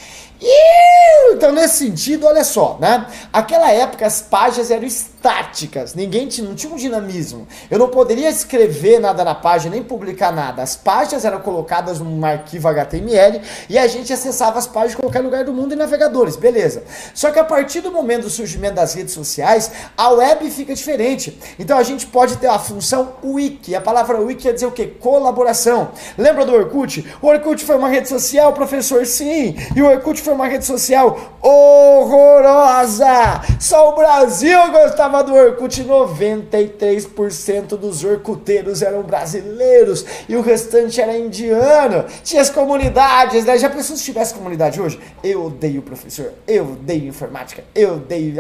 Então, 1.33 1.53
nesse 1.53 1.87
sentido, 1.87 2.27
olha 2.27 2.45
só, 2.45 2.79
né? 2.81 3.07
Aquela 3.33 3.71
época 3.71 4.07
as 4.07 4.21
páginas 4.21 4.71
eram 4.71 4.85
estáticas, 4.85 5.95
ninguém 5.95 6.27
tinha, 6.29 6.47
não 6.47 6.55
tinha 6.55 6.73
um 6.73 6.77
dinamismo. 6.77 7.47
Eu 7.71 7.79
não 7.79 7.89
poderia 7.89 8.29
escrever 8.29 8.99
nada 8.99 9.23
na 9.23 9.35
página, 9.35 9.75
nem 9.75 9.83
publicar 9.83 10.33
nada. 10.33 10.50
As 10.59 10.75
páginas 10.75 11.25
eram 11.25 11.41
colocadas 11.41 12.01
num 12.01 12.25
arquivo 12.25 12.69
HTML 12.69 13.43
e 13.69 13.79
a 13.79 13.87
gente 13.87 14.13
acessava 14.13 14.59
as 14.59 14.67
páginas 14.67 14.95
em 14.95 15.01
qualquer 15.01 15.21
lugar 15.21 15.45
do 15.45 15.53
mundo 15.53 15.75
em 15.75 15.77
navegadores, 15.77 16.37
beleza. 16.37 16.83
Só 17.15 17.31
que 17.31 17.39
a 17.39 17.45
partir 17.45 17.81
do 17.81 17.93
momento 17.93 18.23
do 18.23 18.31
surgimento 18.31 18.75
das 18.75 18.95
redes 18.95 19.13
sociais, 19.13 19.71
a 19.97 20.11
web 20.11 20.51
fica 20.51 20.75
diferente. 20.75 21.39
Então 21.59 21.77
a 21.77 21.83
gente 21.83 22.07
pode 22.07 22.37
ter 22.37 22.47
a 22.47 22.59
função 22.59 23.15
wiki. 23.23 23.75
A 23.75 23.81
palavra 23.81 24.19
wiki 24.19 24.43
quer 24.43 24.55
dizer 24.55 24.67
o 24.67 24.73
quê? 24.73 24.87
Colaboração. 24.87 25.91
Lembra 26.17 26.47
do 26.47 26.55
Orkut? 26.55 27.07
O 27.21 27.27
Orkut 27.27 27.63
foi 27.65 27.77
uma 27.77 27.89
rede 27.89 28.09
social, 28.09 28.53
professor? 28.53 29.05
Sim. 29.05 29.57
E 29.77 29.83
o 29.83 29.87
Orkut 29.87 30.21
foi 30.21 30.33
uma 30.33 30.47
rede 30.47 30.65
social 30.65 31.19
horrorosa. 31.43 33.43
Só 33.59 33.91
o 33.91 33.97
Brasil 33.97 34.59
gostava 34.73 35.23
do 35.23 35.35
Orkut. 35.35 35.85
93% 35.85 37.77
dos 37.77 38.05
orkuteiros 38.05 38.83
eram 38.83 39.03
brasileiros 39.03 40.05
e 40.29 40.37
o 40.37 40.40
restante 40.41 41.01
era 41.01 41.17
indiano. 41.17 42.05
Tinha 42.23 42.43
as 42.43 42.51
comunidades, 42.51 43.45
né? 43.45 43.59
Já 43.59 43.71
pensou 43.71 43.97
se 43.97 44.05
tivesse 44.05 44.35
comunidade 44.35 44.81
hoje? 44.81 45.01
Eu 45.23 45.47
odeio 45.47 45.83
professor, 45.83 46.33
eu 46.47 46.65
odeio 46.65 47.09
informática, 47.09 47.65
eu 47.75 47.95
odeio. 47.95 48.35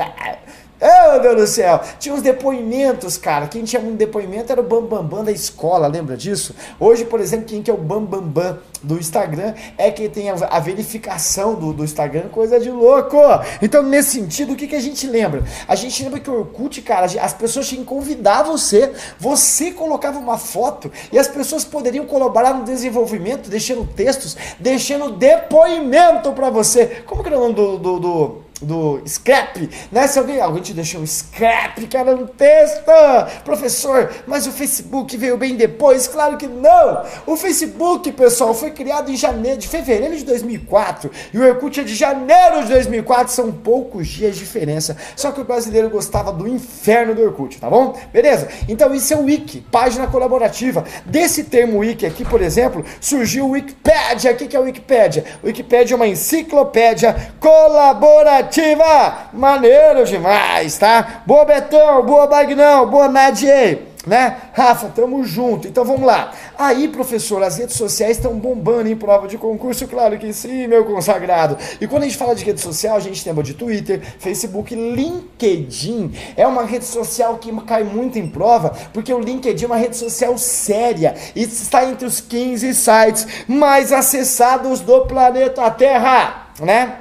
Oh, 0.82 1.12
meu 1.12 1.20
Deus 1.20 1.36
do 1.36 1.46
céu! 1.46 1.78
Tinha 1.98 2.14
uns 2.14 2.22
depoimentos, 2.22 3.18
cara. 3.18 3.46
Quem 3.46 3.64
tinha 3.64 3.82
um 3.82 3.94
depoimento 3.94 4.50
era 4.50 4.62
o 4.62 4.64
Bambambam 4.64 5.02
Bam 5.02 5.18
Bam 5.18 5.24
da 5.24 5.32
escola, 5.32 5.86
lembra 5.86 6.16
disso? 6.16 6.54
Hoje, 6.78 7.04
por 7.04 7.20
exemplo, 7.20 7.44
quem 7.44 7.62
que 7.62 7.70
é 7.70 7.74
o 7.74 7.76
Bambambam 7.76 8.22
Bam 8.22 8.52
Bam 8.52 8.58
do 8.82 8.98
Instagram 8.98 9.52
é 9.76 9.90
quem 9.90 10.08
tem 10.08 10.30
a, 10.30 10.58
verificação 10.58 11.54
do, 11.54 11.74
do, 11.74 11.84
Instagram, 11.84 12.28
coisa 12.28 12.58
de 12.58 12.70
louco! 12.70 13.18
Então, 13.60 13.82
nesse 13.82 14.12
sentido, 14.12 14.54
o 14.54 14.56
que, 14.56 14.66
que 14.66 14.74
a 14.74 14.80
gente 14.80 15.06
lembra? 15.06 15.44
A 15.68 15.74
gente 15.74 16.02
lembra 16.02 16.18
que 16.18 16.30
o 16.30 16.38
Orkut, 16.38 16.80
cara, 16.80 17.04
as 17.20 17.34
pessoas 17.34 17.68
tinham 17.68 17.82
que 17.82 17.88
convidar 17.88 18.42
você, 18.42 18.92
você 19.18 19.72
colocava 19.72 20.18
uma 20.18 20.38
foto 20.38 20.90
e 21.12 21.18
as 21.18 21.28
pessoas 21.28 21.62
poderiam 21.62 22.06
colaborar 22.06 22.54
no 22.54 22.64
desenvolvimento, 22.64 23.50
deixando 23.50 23.86
textos, 23.86 24.34
deixando 24.58 25.10
depoimento 25.10 26.32
para 26.32 26.48
você. 26.48 27.02
Como 27.04 27.22
que 27.22 27.28
era 27.28 27.38
o 27.38 27.42
nome 27.42 27.54
do, 27.54 27.78
do, 27.78 27.98
do 28.00 28.49
do 28.62 29.00
scrap, 29.06 29.68
né? 29.90 30.06
Se 30.06 30.18
alguém, 30.18 30.40
alguém 30.40 30.62
te 30.62 30.74
deixou 30.74 31.00
um 31.00 31.06
scrap, 31.06 31.86
cara, 31.86 32.14
no 32.14 32.26
texto, 32.26 32.90
professor, 33.44 34.10
mas 34.26 34.46
o 34.46 34.52
Facebook 34.52 35.16
veio 35.16 35.36
bem 35.36 35.56
depois? 35.56 36.06
Claro 36.06 36.36
que 36.36 36.46
não! 36.46 37.04
O 37.26 37.36
Facebook, 37.36 38.12
pessoal, 38.12 38.54
foi 38.54 38.70
criado 38.70 39.10
em 39.10 39.16
janeiro, 39.16 39.58
de 39.58 39.68
fevereiro 39.68 40.16
de 40.16 40.24
2004 40.24 41.10
e 41.32 41.38
o 41.38 41.46
Orkut 41.46 41.80
é 41.80 41.84
de 41.84 41.94
janeiro 41.94 42.62
de 42.62 42.68
2004, 42.68 43.32
são 43.32 43.52
poucos 43.52 44.08
dias 44.08 44.34
de 44.34 44.40
diferença. 44.40 44.96
Só 45.16 45.32
que 45.32 45.40
o 45.40 45.44
brasileiro 45.44 45.88
gostava 45.88 46.32
do 46.32 46.46
inferno 46.46 47.14
do 47.14 47.22
Orkut, 47.22 47.58
tá 47.58 47.68
bom? 47.68 47.98
Beleza? 48.12 48.48
Então 48.68 48.94
isso 48.94 49.12
é 49.12 49.16
o 49.16 49.24
Wiki, 49.24 49.60
página 49.70 50.06
colaborativa. 50.06 50.84
Desse 51.06 51.44
termo 51.44 51.78
Wiki 51.78 52.06
aqui, 52.06 52.24
por 52.24 52.42
exemplo, 52.42 52.84
surgiu 53.00 53.46
o 53.46 53.50
Wikipedia. 53.50 54.32
O 54.32 54.36
que 54.36 54.56
é 54.56 54.60
o 54.60 54.64
Wikipedia? 54.64 55.24
O 55.42 55.46
Wikipedia 55.46 55.94
é 55.94 55.96
uma 55.96 56.06
enciclopédia 56.06 57.32
colaborativa 57.38 58.49
ativa! 58.50 59.30
Maneiro 59.32 60.04
demais, 60.04 60.76
tá? 60.76 61.22
Boa 61.24 61.44
Betão, 61.44 62.04
boa 62.04 62.26
Bagnão, 62.26 62.90
boa 62.90 63.08
Nadia 63.08 63.90
né? 64.06 64.38
Rafa, 64.54 64.88
tamo 64.88 65.22
junto. 65.24 65.68
Então 65.68 65.84
vamos 65.84 66.02
lá. 66.02 66.32
Aí, 66.58 66.88
professor, 66.88 67.42
as 67.42 67.58
redes 67.58 67.76
sociais 67.76 68.16
estão 68.16 68.34
bombando 68.38 68.88
em 68.88 68.96
prova 68.96 69.28
de 69.28 69.36
concurso? 69.36 69.86
Claro 69.86 70.18
que 70.18 70.32
sim, 70.32 70.66
meu 70.66 70.84
consagrado. 70.84 71.56
E 71.80 71.86
quando 71.86 72.04
a 72.04 72.06
gente 72.06 72.16
fala 72.16 72.34
de 72.34 72.44
rede 72.44 72.60
social, 72.60 72.96
a 72.96 73.00
gente 73.00 73.26
lembra 73.28 73.44
de 73.44 73.54
Twitter, 73.54 74.00
Facebook, 74.18 74.74
LinkedIn. 74.74 76.14
É 76.36 76.46
uma 76.46 76.64
rede 76.64 76.86
social 76.86 77.36
que 77.36 77.54
cai 77.62 77.84
muito 77.84 78.18
em 78.18 78.26
prova, 78.26 78.74
porque 78.92 79.12
o 79.12 79.20
LinkedIn 79.20 79.64
é 79.64 79.66
uma 79.66 79.76
rede 79.76 79.96
social 79.96 80.36
séria 80.38 81.14
e 81.36 81.42
está 81.42 81.84
entre 81.84 82.06
os 82.06 82.20
15 82.22 82.72
sites 82.74 83.26
mais 83.46 83.92
acessados 83.92 84.80
do 84.80 85.02
planeta 85.06 85.70
Terra, 85.70 86.46
né? 86.58 86.99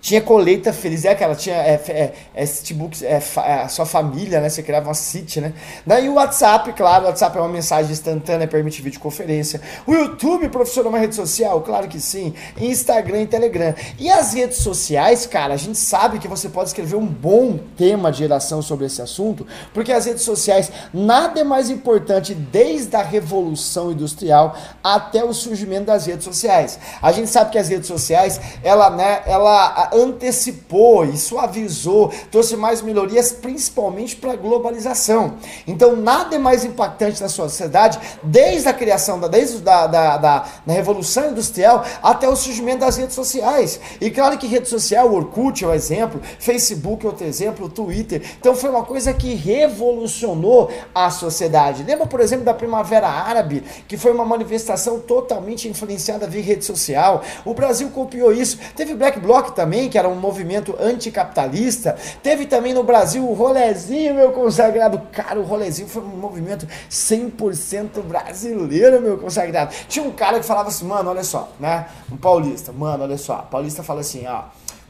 Tinha 0.00 0.20
colheita 0.20 0.72
feliz, 0.72 1.04
é 1.04 1.10
aquela, 1.10 1.34
tinha 1.34 1.56
é, 1.56 1.74
é, 1.88 2.12
é, 2.34 2.46
citybooks, 2.46 3.02
é, 3.02 3.20
é, 3.44 3.52
a 3.62 3.68
sua 3.68 3.84
família, 3.84 4.40
né? 4.40 4.48
Você 4.48 4.62
criava 4.62 4.88
uma 4.88 4.94
city, 4.94 5.40
né? 5.40 5.52
Daí 5.84 6.08
o 6.08 6.14
WhatsApp, 6.14 6.72
claro, 6.72 7.04
o 7.04 7.06
WhatsApp 7.08 7.36
é 7.36 7.40
uma 7.40 7.48
mensagem 7.48 7.90
instantânea, 7.90 8.46
permite 8.46 8.80
videoconferência. 8.80 9.60
O 9.86 9.92
YouTube, 9.92 10.48
professor, 10.50 10.86
é 10.86 10.88
uma 10.88 10.98
rede 10.98 11.14
social? 11.14 11.60
Claro 11.62 11.88
que 11.88 12.00
sim. 12.00 12.32
Instagram 12.60 13.22
e 13.22 13.26
Telegram. 13.26 13.74
E 13.98 14.08
as 14.08 14.34
redes 14.34 14.58
sociais, 14.58 15.26
cara, 15.26 15.54
a 15.54 15.56
gente 15.56 15.78
sabe 15.78 16.18
que 16.18 16.28
você 16.28 16.48
pode 16.48 16.68
escrever 16.68 16.96
um 16.96 17.06
bom 17.06 17.58
tema 17.76 18.12
de 18.12 18.18
geração 18.18 18.62
sobre 18.62 18.86
esse 18.86 19.02
assunto, 19.02 19.46
porque 19.74 19.92
as 19.92 20.06
redes 20.06 20.22
sociais, 20.22 20.70
nada 20.92 21.40
é 21.40 21.44
mais 21.44 21.70
importante 21.70 22.34
desde 22.34 22.94
a 22.94 23.02
revolução 23.02 23.90
industrial 23.90 24.56
até 24.82 25.24
o 25.24 25.32
surgimento 25.32 25.86
das 25.86 26.06
redes 26.06 26.24
sociais. 26.24 26.78
A 27.02 27.10
gente 27.10 27.28
sabe 27.28 27.50
que 27.50 27.58
as 27.58 27.68
redes 27.68 27.88
sociais, 27.88 28.40
ela, 28.62 28.90
né, 28.90 29.22
ela 29.26 29.87
antecipou 29.94 31.04
e 31.04 31.16
suavizou, 31.16 32.12
trouxe 32.30 32.56
mais 32.56 32.82
melhorias, 32.82 33.32
principalmente 33.32 34.16
para 34.16 34.32
a 34.32 34.36
globalização. 34.36 35.36
Então, 35.66 35.96
nada 35.96 36.36
é 36.36 36.38
mais 36.38 36.64
impactante 36.64 37.20
na 37.20 37.28
sociedade, 37.28 37.98
desde 38.22 38.68
a 38.68 38.72
criação, 38.72 39.18
da, 39.18 39.28
desde 39.28 39.58
da, 39.58 39.86
da, 39.86 40.16
da, 40.16 40.48
da 40.66 40.72
Revolução 40.72 41.30
Industrial 41.30 41.84
até 42.02 42.28
o 42.28 42.36
surgimento 42.36 42.80
das 42.80 42.96
redes 42.96 43.14
sociais. 43.14 43.80
E 44.00 44.10
claro 44.10 44.38
que 44.38 44.46
rede 44.46 44.68
social, 44.68 45.08
o 45.08 45.14
Orkut 45.14 45.64
é 45.64 45.68
um 45.68 45.74
exemplo, 45.74 46.20
Facebook 46.38 47.04
é 47.04 47.08
outro 47.08 47.26
exemplo, 47.26 47.66
o 47.66 47.68
Twitter. 47.68 48.22
Então, 48.38 48.54
foi 48.54 48.70
uma 48.70 48.84
coisa 48.84 49.12
que 49.12 49.34
revolucionou 49.34 50.70
a 50.94 51.10
sociedade. 51.10 51.82
Lembra, 51.82 52.06
por 52.06 52.20
exemplo, 52.20 52.44
da 52.44 52.54
Primavera 52.54 53.08
Árabe, 53.08 53.62
que 53.86 53.96
foi 53.96 54.12
uma 54.12 54.24
manifestação 54.24 55.00
totalmente 55.00 55.68
influenciada 55.68 56.26
via 56.26 56.42
rede 56.42 56.64
social? 56.64 57.22
O 57.44 57.54
Brasil 57.54 57.88
copiou 57.90 58.32
isso. 58.32 58.58
Teve 58.76 58.94
Black 58.94 59.18
Bloc 59.20 59.50
também 59.50 59.77
também, 59.78 59.88
que 59.88 59.96
era 59.96 60.08
um 60.08 60.16
movimento 60.16 60.76
anticapitalista. 60.80 61.96
Teve 62.22 62.46
também 62.46 62.74
no 62.74 62.82
Brasil 62.82 63.24
o 63.24 63.32
rolezinho, 63.32 64.14
meu 64.14 64.32
consagrado. 64.32 65.00
Cara, 65.12 65.38
o 65.38 65.44
rolezinho 65.44 65.88
foi 65.88 66.02
um 66.02 66.16
movimento 66.16 66.66
100% 66.90 68.02
brasileiro, 68.02 69.00
meu 69.00 69.18
consagrado. 69.18 69.72
Tinha 69.88 70.04
um 70.04 70.10
cara 70.10 70.40
que 70.40 70.46
falava 70.46 70.68
assim, 70.68 70.84
mano, 70.84 71.10
olha 71.10 71.22
só, 71.22 71.48
né? 71.60 71.86
Um 72.10 72.16
paulista, 72.16 72.72
mano, 72.72 73.04
olha 73.04 73.16
só. 73.16 73.36
paulista 73.36 73.82
fala 73.82 74.00
assim, 74.00 74.26
ó. 74.26 74.44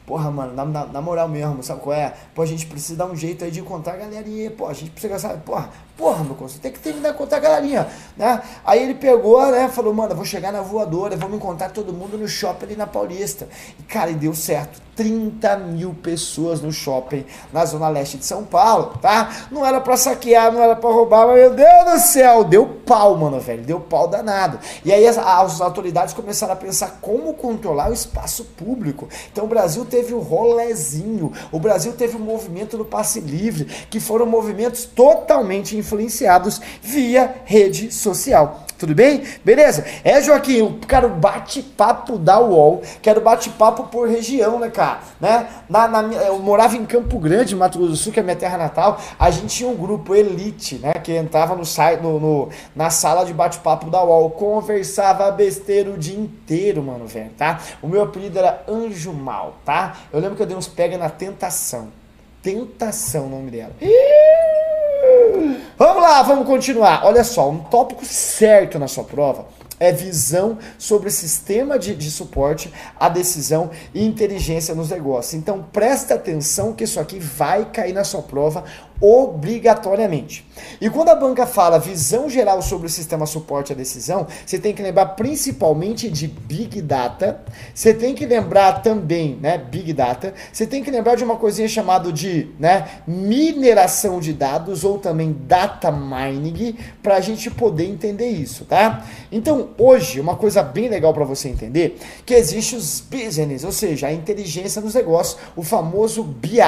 Porra, 0.07 0.31
mano, 0.31 0.55
na, 0.55 0.65
na, 0.87 1.01
moral 1.01 1.27
mesmo, 1.27 1.61
sabe 1.61 1.81
qual 1.81 1.95
é? 1.95 2.11
Pô, 2.33 2.41
a 2.41 2.45
gente 2.45 2.65
precisa 2.65 2.97
dar 2.97 3.05
um 3.05 3.15
jeito 3.15 3.45
aí 3.45 3.51
de 3.51 3.59
encontrar 3.59 3.93
a 3.93 3.97
galerinha, 3.97 4.49
pô, 4.49 4.65
a 4.65 4.73
gente 4.73 4.89
precisa 4.89 5.13
gastar, 5.13 5.37
porra, 5.41 5.69
porra, 5.99 6.23
meu 6.23 6.33
conselho, 6.33 6.61
tem 6.61 6.71
que 6.71 6.79
terminar 6.79 7.11
de 7.11 7.17
contar 7.17 7.35
a 7.35 7.39
galerinha, 7.41 7.85
né? 8.15 8.41
Aí 8.65 8.81
ele 8.81 8.93
pegou, 8.95 9.45
né, 9.51 9.67
falou, 9.67 9.93
mano, 9.93 10.13
eu 10.13 10.15
vou 10.15 10.23
chegar 10.23 10.49
na 10.49 10.61
voadora, 10.61 11.17
vou 11.17 11.29
me 11.29 11.35
encontrar 11.35 11.71
todo 11.71 11.91
mundo 11.91 12.17
no 12.17 12.25
shopping 12.25 12.67
ali 12.67 12.75
na 12.77 12.87
Paulista. 12.87 13.49
E, 13.77 13.83
cara, 13.83 14.09
e 14.09 14.15
deu 14.15 14.33
certo. 14.33 14.81
30 14.99 15.55
mil 15.59 15.93
pessoas 15.93 16.59
no 16.59 16.73
shopping 16.73 17.25
na 17.53 17.63
zona 17.63 17.87
leste 17.87 18.17
de 18.17 18.25
São 18.25 18.43
Paulo, 18.43 18.97
tá? 19.01 19.47
Não 19.49 19.65
era 19.65 19.79
pra 19.79 19.95
saquear, 19.95 20.51
não 20.51 20.61
era 20.61 20.75
pra 20.75 20.89
roubar, 20.89 21.25
mas 21.25 21.37
meu 21.37 21.55
Deus 21.55 21.85
do 21.85 21.99
céu, 21.99 22.43
deu 22.43 22.65
pau, 22.85 23.15
mano, 23.15 23.39
velho, 23.39 23.63
deu 23.63 23.79
pau 23.79 24.09
danado. 24.09 24.59
E 24.83 24.91
aí 24.91 25.07
as, 25.07 25.17
as 25.17 25.61
autoridades 25.61 26.13
começaram 26.13 26.51
a 26.51 26.55
pensar 26.57 26.97
como 26.99 27.33
controlar 27.33 27.89
o 27.89 27.93
espaço 27.93 28.43
público. 28.43 29.07
Então 29.31 29.45
o 29.45 29.47
Brasil 29.47 29.85
teve 29.85 30.13
o 30.13 30.19
rolezinho, 30.19 31.31
o 31.49 31.59
Brasil 31.59 31.93
teve 31.93 32.17
o 32.17 32.19
movimento 32.19 32.77
do 32.77 32.83
passe 32.83 33.21
livre, 33.21 33.63
que 33.89 34.01
foram 34.01 34.25
movimentos 34.25 34.83
totalmente 34.83 35.77
influenciados 35.89 36.61
via 36.81 37.35
rede 37.45 37.91
social. 37.91 38.65
Tudo 38.77 38.95
bem? 38.95 39.23
Beleza? 39.43 39.83
É, 40.05 40.21
Joaquim, 40.21 40.59
eu 40.59 40.79
quero 40.87 41.09
bate-papo 41.09 42.17
da 42.17 42.39
UOL, 42.39 42.81
quero 43.01 43.19
bate-papo 43.19 43.83
por 43.87 44.07
região, 44.07 44.57
né, 44.57 44.69
cara? 44.69 45.01
Né? 45.19 45.49
Na, 45.67 45.85
na, 45.85 46.01
eu 46.01 46.39
morava 46.39 46.77
em 46.77 46.85
Campo 46.85 47.19
Grande, 47.19 47.57
Mato 47.57 47.77
Grosso 47.77 47.91
do 47.91 47.97
Sul, 47.97 48.13
que 48.13 48.21
é 48.21 48.23
minha 48.23 48.37
terra 48.37 48.57
natal. 48.57 48.97
A 49.19 49.29
gente 49.31 49.53
tinha 49.53 49.69
um 49.69 49.75
grupo 49.75 50.15
elite, 50.15 50.75
né? 50.75 50.93
Que 50.93 51.13
entrava 51.17 51.55
no, 51.55 51.65
site, 51.65 51.99
no, 51.99 52.21
no 52.21 52.49
na 52.73 52.89
sala 52.89 53.25
de 53.25 53.33
bate-papo 53.33 53.89
da 53.89 54.01
UOL, 54.01 54.29
conversava 54.31 55.29
besteira 55.29 55.89
o 55.89 55.97
dia 55.97 56.17
inteiro, 56.17 56.81
mano, 56.81 57.05
velho, 57.05 57.31
tá? 57.37 57.59
O 57.81 57.87
meu 57.87 58.03
apelido 58.03 58.39
era 58.39 58.63
Anjo 58.65 59.11
Mal, 59.11 59.55
tá? 59.65 59.97
Eu 60.13 60.21
lembro 60.21 60.37
que 60.37 60.41
eu 60.41 60.47
dei 60.47 60.55
uns 60.55 60.69
pega 60.69 60.97
na 60.97 61.09
tentação. 61.09 61.89
Tentação 62.41 63.25
o 63.25 63.29
nome 63.29 63.51
dela. 63.51 63.73
Vamos 65.77 66.01
lá, 66.03 66.21
vamos 66.23 66.45
continuar. 66.45 67.05
Olha 67.05 67.23
só, 67.23 67.49
um 67.49 67.59
tópico 67.59 68.03
certo 68.05 68.77
na 68.77 68.87
sua 68.87 69.03
prova 69.03 69.45
é 69.79 69.91
visão 69.91 70.57
sobre 70.77 71.09
sistema 71.09 71.79
de, 71.79 71.95
de 71.95 72.11
suporte 72.11 72.71
à 72.99 73.07
decisão 73.07 73.71
e 73.93 74.05
inteligência 74.05 74.75
nos 74.75 74.89
negócios. 74.89 75.33
Então 75.33 75.65
presta 75.71 76.15
atenção 76.15 76.73
que 76.73 76.83
isso 76.83 76.99
aqui 76.99 77.17
vai 77.17 77.65
cair 77.65 77.93
na 77.93 78.03
sua 78.03 78.21
prova 78.21 78.65
obrigatoriamente. 79.01 80.45
E 80.81 80.89
quando 80.89 81.09
a 81.09 81.15
banca 81.15 81.45
fala 81.45 81.79
visão 81.79 82.29
geral 82.29 82.61
sobre 82.61 82.87
o 82.87 82.89
sistema 82.89 83.25
suporte 83.25 83.71
à 83.71 83.75
decisão, 83.75 84.27
você 84.45 84.59
tem 84.59 84.73
que 84.73 84.81
lembrar 84.81 85.07
principalmente 85.07 86.09
de 86.09 86.27
Big 86.27 86.81
Data, 86.81 87.41
você 87.73 87.93
tem 87.93 88.13
que 88.13 88.25
lembrar 88.25 88.81
também, 88.81 89.37
né, 89.41 89.57
Big 89.57 89.93
Data, 89.93 90.33
você 90.51 90.67
tem 90.67 90.83
que 90.83 90.91
lembrar 90.91 91.15
de 91.15 91.23
uma 91.23 91.37
coisinha 91.37 91.67
chamada 91.67 92.11
de, 92.11 92.49
né, 92.59 92.87
mineração 93.07 94.19
de 94.19 94.33
dados 94.33 94.83
ou 94.83 94.97
também 94.97 95.35
data 95.47 95.91
mining 95.91 96.77
para 97.01 97.15
a 97.15 97.21
gente 97.21 97.49
poder 97.49 97.85
entender 97.85 98.29
isso, 98.29 98.65
tá? 98.65 99.05
Então, 99.31 99.69
hoje, 99.77 100.19
uma 100.19 100.35
coisa 100.35 100.61
bem 100.61 100.89
legal 100.89 101.13
para 101.13 101.23
você 101.23 101.47
entender, 101.47 101.97
que 102.25 102.33
existe 102.33 102.75
os 102.75 102.99
business, 102.99 103.63
ou 103.63 103.71
seja, 103.71 104.07
a 104.07 104.13
inteligência 104.13 104.81
nos 104.81 104.93
negócios, 104.93 105.39
o 105.55 105.63
famoso 105.63 106.23
BI. 106.23 106.59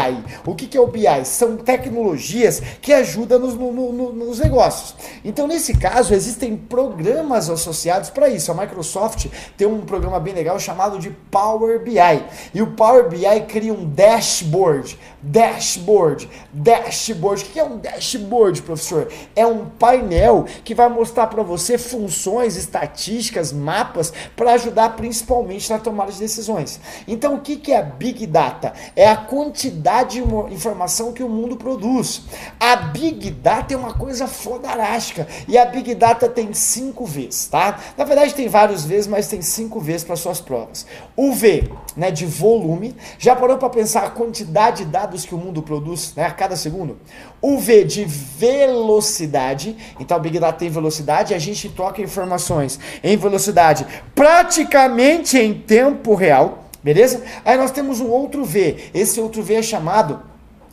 O 0.45 0.55
que, 0.55 0.67
que 0.67 0.77
é 0.77 0.81
o 0.81 0.87
BI? 0.87 1.25
São 1.25 1.57
tecnologias 1.57 2.20
tecnologias 2.21 2.61
que 2.81 2.93
ajudam 2.93 3.39
nos, 3.39 3.55
no, 3.55 3.71
no, 3.91 4.13
nos 4.13 4.39
negócios. 4.39 4.95
Então, 5.25 5.47
nesse 5.47 5.75
caso, 5.77 6.13
existem 6.13 6.55
programas 6.55 7.49
associados 7.49 8.09
para 8.09 8.29
isso. 8.29 8.51
A 8.51 8.55
Microsoft 8.55 9.27
tem 9.57 9.67
um 9.67 9.81
programa 9.81 10.19
bem 10.19 10.33
legal 10.33 10.59
chamado 10.59 10.99
de 10.99 11.09
Power 11.09 11.83
BI. 11.83 12.23
E 12.53 12.61
o 12.61 12.67
Power 12.67 13.09
BI 13.09 13.41
cria 13.47 13.73
um 13.73 13.85
dashboard. 13.85 14.97
Dashboard. 15.21 16.29
Dashboard. 16.53 17.43
O 17.43 17.47
que 17.47 17.59
é 17.59 17.63
um 17.63 17.77
dashboard, 17.77 18.61
professor? 18.61 19.11
É 19.35 19.45
um 19.45 19.65
painel 19.65 20.45
que 20.63 20.75
vai 20.75 20.89
mostrar 20.89 21.27
para 21.27 21.43
você 21.43 21.77
funções, 21.77 22.55
estatísticas, 22.55 23.51
mapas 23.51 24.13
para 24.35 24.53
ajudar 24.53 24.95
principalmente 24.95 25.69
na 25.69 25.79
tomada 25.79 26.11
de 26.11 26.19
decisões. 26.19 26.79
Então, 27.07 27.35
o 27.35 27.41
que 27.41 27.71
é 27.71 27.81
Big 27.81 28.25
Data? 28.27 28.73
É 28.95 29.09
a 29.09 29.15
quantidade 29.15 30.11
de 30.11 30.53
informação 30.53 31.13
que 31.13 31.23
o 31.23 31.29
mundo 31.29 31.55
produz. 31.55 32.10
A 32.59 32.75
Big 32.75 33.29
Data 33.31 33.73
é 33.73 33.77
uma 33.77 33.93
coisa 33.93 34.27
fodarástica. 34.27 35.27
E 35.47 35.57
a 35.57 35.65
Big 35.65 35.95
Data 35.95 36.27
tem 36.27 36.53
cinco 36.53 37.05
Vs, 37.05 37.47
tá? 37.47 37.79
Na 37.97 38.03
verdade 38.03 38.33
tem 38.33 38.47
vários 38.47 38.83
Vs, 38.83 39.07
mas 39.07 39.27
tem 39.27 39.41
cinco 39.41 39.79
Vs 39.79 40.03
para 40.03 40.15
suas 40.15 40.41
provas. 40.41 40.85
O 41.15 41.33
V, 41.33 41.71
né, 41.95 42.11
de 42.11 42.25
volume. 42.25 42.95
Já 43.19 43.35
parou 43.35 43.57
para 43.57 43.69
pensar 43.69 44.03
a 44.03 44.09
quantidade 44.09 44.83
de 44.83 44.85
dados 44.85 45.25
que 45.25 45.35
o 45.35 45.37
mundo 45.37 45.61
produz, 45.61 46.13
né, 46.15 46.25
a 46.25 46.31
cada 46.31 46.55
segundo? 46.55 46.97
O 47.41 47.57
V 47.57 47.83
de 47.83 48.05
velocidade. 48.05 49.75
Então 49.99 50.17
a 50.17 50.19
Big 50.19 50.39
Data 50.39 50.57
tem 50.57 50.69
velocidade, 50.69 51.33
a 51.33 51.39
gente 51.39 51.69
troca 51.69 52.01
informações 52.01 52.79
em 53.03 53.17
velocidade 53.17 53.85
praticamente 54.15 55.37
em 55.37 55.53
tempo 55.53 56.15
real. 56.15 56.65
Beleza? 56.83 57.23
Aí 57.45 57.57
nós 57.57 57.71
temos 57.71 57.99
um 57.99 58.09
outro 58.09 58.43
V. 58.43 58.89
Esse 58.93 59.19
outro 59.19 59.43
V 59.43 59.55
é 59.55 59.61
chamado 59.61 60.30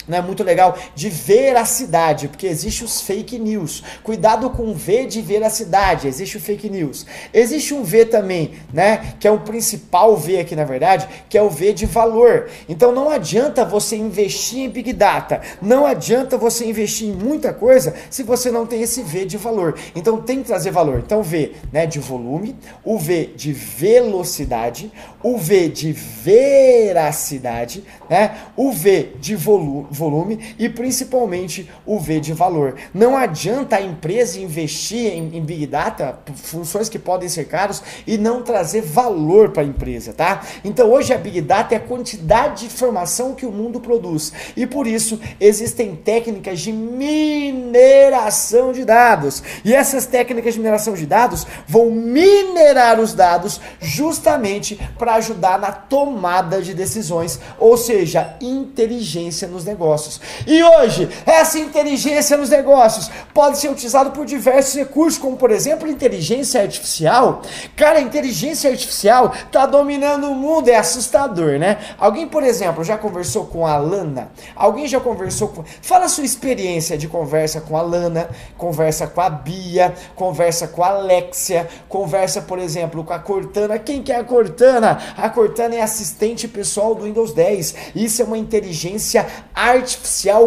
né, 0.08 0.20
muito 0.20 0.42
legal 0.42 0.76
de 0.94 1.10
veracidade, 1.10 2.28
porque 2.28 2.46
existe 2.46 2.82
os 2.82 3.00
fake 3.00 3.38
news. 3.38 3.82
Cuidado 4.02 4.50
com 4.50 4.64
o 4.64 4.74
V 4.74 5.06
de 5.06 5.20
veracidade, 5.20 6.08
existe 6.08 6.36
o 6.36 6.40
fake 6.40 6.70
news. 6.70 7.06
Existe 7.32 7.74
um 7.74 7.84
V 7.84 8.06
também, 8.06 8.52
né, 8.72 9.14
que 9.20 9.28
é 9.28 9.30
o 9.30 9.40
principal 9.40 10.16
V 10.16 10.40
aqui 10.40 10.56
na 10.56 10.64
verdade, 10.64 11.06
que 11.28 11.36
é 11.36 11.42
o 11.42 11.50
V 11.50 11.72
de 11.72 11.86
valor. 11.86 12.48
Então 12.68 12.90
não 12.92 13.10
adianta 13.10 13.64
você 13.64 13.96
investir 13.96 14.60
em 14.60 14.68
Big 14.68 14.92
Data, 14.92 15.40
não 15.60 15.84
adianta 15.84 16.38
você 16.38 16.64
investir 16.64 17.08
em 17.08 17.12
muita 17.12 17.52
coisa 17.52 17.94
se 18.08 18.22
você 18.22 18.50
não 18.50 18.66
tem 18.66 18.82
esse 18.82 19.02
V 19.02 19.24
de 19.26 19.36
valor. 19.36 19.78
Então 19.94 20.20
tem 20.20 20.38
que 20.38 20.46
trazer 20.46 20.70
valor. 20.70 21.02
Então 21.04 21.22
V, 21.22 21.52
né, 21.72 21.86
de 21.86 21.98
volume, 21.98 22.56
o 22.84 22.98
V 22.98 23.30
de 23.36 23.52
velocidade, 23.52 24.90
o 25.22 25.36
V 25.36 25.68
de 25.68 25.92
veracidade, 25.92 27.84
né, 28.08 28.36
o 28.56 28.72
V 28.72 29.12
de 29.20 29.36
volu 29.36 29.86
volume 29.98 30.54
e 30.58 30.68
principalmente 30.68 31.68
o 31.84 31.98
V 31.98 32.20
de 32.20 32.32
valor. 32.32 32.76
Não 32.94 33.16
adianta 33.16 33.76
a 33.76 33.82
empresa 33.82 34.40
investir 34.40 35.12
em, 35.12 35.36
em 35.36 35.42
Big 35.42 35.66
Data, 35.66 36.18
funções 36.34 36.88
que 36.88 36.98
podem 36.98 37.28
ser 37.28 37.46
caros, 37.46 37.82
e 38.06 38.16
não 38.16 38.42
trazer 38.42 38.82
valor 38.82 39.50
para 39.50 39.62
a 39.62 39.66
empresa, 39.66 40.12
tá? 40.12 40.42
Então 40.64 40.90
hoje 40.90 41.12
a 41.12 41.18
Big 41.18 41.40
Data 41.40 41.74
é 41.74 41.78
a 41.78 41.80
quantidade 41.80 42.60
de 42.60 42.66
informação 42.66 43.34
que 43.34 43.46
o 43.46 43.52
mundo 43.52 43.80
produz. 43.80 44.32
E 44.56 44.66
por 44.66 44.86
isso 44.86 45.20
existem 45.40 45.96
técnicas 45.96 46.60
de 46.60 46.72
mineração 46.72 48.72
de 48.72 48.84
dados. 48.84 49.42
E 49.64 49.74
essas 49.74 50.06
técnicas 50.06 50.54
de 50.54 50.60
mineração 50.60 50.94
de 50.94 51.06
dados 51.06 51.46
vão 51.66 51.90
minerar 51.90 53.00
os 53.00 53.14
dados 53.14 53.60
justamente 53.80 54.78
para 54.98 55.14
ajudar 55.14 55.58
na 55.58 55.72
tomada 55.72 56.62
de 56.62 56.74
decisões, 56.74 57.40
ou 57.58 57.76
seja, 57.76 58.36
inteligência 58.40 59.48
nos 59.48 59.64
negócios. 59.64 59.87
E 60.46 60.62
hoje, 60.62 61.08
essa 61.26 61.58
inteligência 61.58 62.36
nos 62.36 62.50
negócios 62.50 63.10
pode 63.32 63.58
ser 63.58 63.68
utilizada 63.68 64.10
por 64.10 64.24
diversos 64.26 64.74
recursos, 64.74 65.18
como 65.18 65.36
por 65.36 65.50
exemplo, 65.50 65.88
inteligência 65.88 66.60
artificial. 66.60 67.42
Cara, 67.76 67.98
a 67.98 68.02
inteligência 68.02 68.70
artificial 68.70 69.32
está 69.46 69.66
dominando 69.66 70.30
o 70.30 70.34
mundo, 70.34 70.68
é 70.68 70.76
assustador, 70.76 71.58
né? 71.58 71.78
Alguém, 71.98 72.26
por 72.26 72.42
exemplo, 72.42 72.84
já 72.84 72.96
conversou 72.96 73.46
com 73.46 73.66
a 73.66 73.76
Lana? 73.76 74.30
Alguém 74.54 74.86
já 74.86 75.00
conversou 75.00 75.48
com. 75.48 75.64
Fala 75.82 76.06
a 76.06 76.08
sua 76.08 76.24
experiência 76.24 76.98
de 76.98 77.08
conversa 77.08 77.60
com 77.60 77.76
a 77.76 77.82
Lana, 77.82 78.28
conversa 78.56 79.06
com 79.06 79.20
a 79.20 79.30
Bia, 79.30 79.94
conversa 80.14 80.68
com 80.68 80.82
a 80.82 80.88
Alexia, 80.88 81.68
conversa, 81.88 82.42
por 82.42 82.58
exemplo, 82.58 83.04
com 83.04 83.12
a 83.12 83.18
Cortana. 83.18 83.78
Quem 83.78 84.02
que 84.02 84.12
é 84.12 84.16
a 84.16 84.24
Cortana? 84.24 84.98
A 85.16 85.28
Cortana 85.30 85.74
é 85.74 85.80
assistente 85.80 86.46
pessoal 86.46 86.94
do 86.94 87.04
Windows 87.04 87.32
10. 87.32 87.74
Isso 87.94 88.22
é 88.22 88.24
uma 88.24 88.38
inteligência 88.38 89.26
artificial 89.54 89.77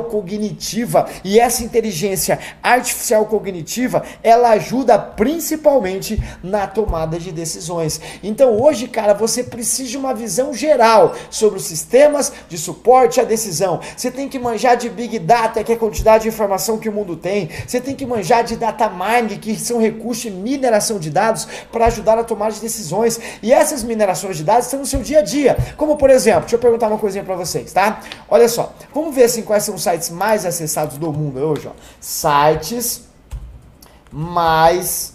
cognitiva. 0.09 1.07
E 1.23 1.39
essa 1.39 1.63
inteligência 1.63 2.39
artificial 2.61 3.25
cognitiva, 3.25 4.03
ela 4.23 4.51
ajuda 4.51 4.97
principalmente 4.97 6.21
na 6.43 6.67
tomada 6.67 7.19
de 7.19 7.31
decisões. 7.31 7.99
Então, 8.23 8.61
hoje, 8.61 8.87
cara, 8.87 9.13
você 9.13 9.43
precisa 9.43 9.89
de 9.89 9.97
uma 9.97 10.13
visão 10.13 10.53
geral 10.53 11.15
sobre 11.29 11.57
os 11.57 11.65
sistemas 11.65 12.31
de 12.49 12.57
suporte 12.57 13.19
à 13.19 13.23
decisão. 13.23 13.79
Você 13.95 14.11
tem 14.11 14.27
que 14.27 14.39
manjar 14.39 14.77
de 14.77 14.89
Big 14.89 15.19
Data, 15.19 15.63
que 15.63 15.71
é 15.71 15.75
a 15.75 15.79
quantidade 15.79 16.23
de 16.23 16.29
informação 16.29 16.77
que 16.77 16.89
o 16.89 16.91
mundo 16.91 17.15
tem. 17.15 17.49
Você 17.65 17.79
tem 17.79 17.95
que 17.95 18.05
manjar 18.05 18.43
de 18.43 18.55
Data 18.55 18.89
Mining, 18.89 19.37
que 19.39 19.55
são 19.55 19.79
recursos 19.79 20.23
de 20.23 20.31
mineração 20.31 20.99
de 20.99 21.09
dados 21.09 21.47
para 21.71 21.85
ajudar 21.87 22.17
a 22.17 22.23
tomar 22.23 22.51
de 22.51 22.59
decisões. 22.59 23.19
E 23.41 23.51
essas 23.51 23.83
minerações 23.83 24.37
de 24.37 24.43
dados 24.43 24.65
estão 24.65 24.79
no 24.79 24.85
seu 24.85 25.01
dia 25.01 25.19
a 25.19 25.21
dia. 25.21 25.57
Como, 25.77 25.97
por 25.97 26.09
exemplo, 26.09 26.41
deixa 26.41 26.55
eu 26.55 26.59
perguntar 26.59 26.87
uma 26.87 26.97
coisinha 26.97 27.23
para 27.23 27.35
vocês, 27.35 27.71
tá? 27.73 28.01
Olha 28.29 28.47
só, 28.47 28.73
vamos 28.93 29.10
ver 29.11 29.23
assim, 29.23 29.41
quais 29.41 29.63
são 29.63 29.75
os 29.75 29.83
sites 29.83 30.09
mais 30.09 30.45
acessados 30.45 30.97
do 30.97 31.11
mundo 31.11 31.39
hoje. 31.39 31.67
Ó. 31.67 31.71
Sites 31.99 33.03
mais 34.11 35.13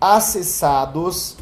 acessados 0.00 1.36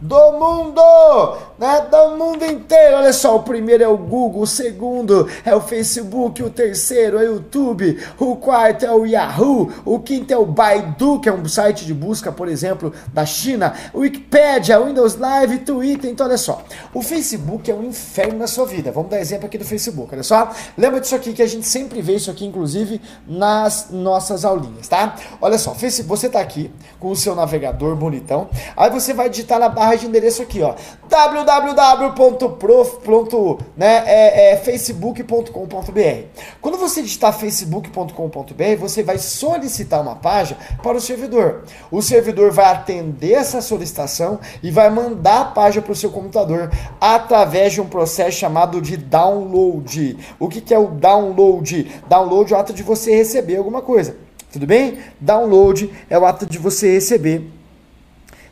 do 0.00 0.32
mundo, 0.32 1.36
né? 1.58 1.86
Do 1.90 2.16
mundo 2.16 2.44
inteiro. 2.44 2.96
Olha 2.96 3.12
só, 3.12 3.36
o 3.36 3.42
primeiro 3.42 3.82
é 3.82 3.88
o 3.88 3.96
Google, 3.96 4.42
o 4.42 4.46
segundo 4.46 5.28
é 5.44 5.54
o 5.54 5.60
Facebook, 5.60 6.42
o 6.42 6.50
terceiro 6.50 7.18
é 7.18 7.22
o 7.22 7.34
YouTube, 7.34 7.98
o 8.18 8.36
quarto 8.36 8.84
é 8.84 8.92
o 8.92 9.04
Yahoo, 9.04 9.72
o 9.84 9.98
quinto 9.98 10.32
é 10.32 10.36
o 10.36 10.46
Baidu, 10.46 11.20
que 11.20 11.28
é 11.28 11.32
um 11.32 11.46
site 11.48 11.84
de 11.84 11.92
busca, 11.92 12.30
por 12.30 12.48
exemplo, 12.48 12.92
da 13.12 13.26
China, 13.26 13.74
o 13.92 14.00
Wikipedia, 14.00 14.80
o 14.80 14.86
Windows 14.86 15.16
Live, 15.16 15.58
Twitter. 15.58 16.10
Então, 16.10 16.26
olha 16.26 16.38
só, 16.38 16.62
o 16.94 17.02
Facebook 17.02 17.70
é 17.70 17.74
um 17.74 17.84
inferno 17.84 18.38
na 18.38 18.46
sua 18.46 18.66
vida. 18.66 18.92
Vamos 18.92 19.10
dar 19.10 19.20
exemplo 19.20 19.46
aqui 19.46 19.58
do 19.58 19.64
Facebook, 19.64 20.12
olha 20.12 20.22
só. 20.22 20.50
Lembra 20.76 21.00
disso 21.00 21.14
aqui 21.14 21.32
que 21.32 21.42
a 21.42 21.46
gente 21.46 21.66
sempre 21.66 22.00
vê 22.00 22.14
isso 22.14 22.30
aqui, 22.30 22.46
inclusive, 22.46 23.00
nas 23.26 23.88
nossas 23.90 24.44
aulinhas, 24.44 24.86
tá? 24.86 25.16
Olha 25.40 25.58
só, 25.58 25.72
você 25.72 26.26
está 26.26 26.40
aqui 26.40 26.70
com 27.00 27.08
o 27.08 27.16
seu 27.16 27.34
navegador 27.34 27.96
bonitão, 27.96 28.48
aí 28.76 28.90
você 28.90 29.12
vai 29.12 29.28
digitar 29.28 29.58
na 29.58 29.68
barra 29.68 29.87
barra 29.88 29.96
de 29.96 30.06
endereço 30.06 30.42
aqui, 30.42 30.62
ó. 30.62 30.74
www.facebook.com.br. 31.08 33.64
Né, 33.76 34.04
é, 34.06 34.56
Quando 36.60 36.76
você 36.76 37.00
digitar 37.00 37.32
facebook.com.br, 37.32 38.76
você 38.78 39.02
vai 39.02 39.16
solicitar 39.18 40.02
uma 40.02 40.16
página 40.16 40.58
para 40.82 40.98
o 40.98 41.00
servidor. 41.00 41.64
O 41.90 42.02
servidor 42.02 42.52
vai 42.52 42.66
atender 42.66 43.32
essa 43.32 43.62
solicitação 43.62 44.38
e 44.62 44.70
vai 44.70 44.90
mandar 44.90 45.40
a 45.40 45.46
página 45.46 45.82
para 45.82 45.92
o 45.92 45.96
seu 45.96 46.10
computador 46.10 46.70
através 47.00 47.72
de 47.72 47.80
um 47.80 47.86
processo 47.86 48.36
chamado 48.38 48.82
de 48.82 48.96
download. 48.96 50.18
O 50.38 50.48
que 50.48 50.74
é 50.74 50.78
o 50.78 50.88
download? 50.88 51.90
Download 52.08 52.52
é 52.52 52.56
o 52.56 52.60
ato 52.60 52.74
de 52.74 52.82
você 52.82 53.16
receber 53.16 53.56
alguma 53.56 53.80
coisa. 53.80 54.16
Tudo 54.52 54.66
bem? 54.66 54.98
Download 55.20 55.90
é 56.08 56.18
o 56.18 56.24
ato 56.24 56.46
de 56.46 56.56
você 56.58 56.94
receber 56.94 57.57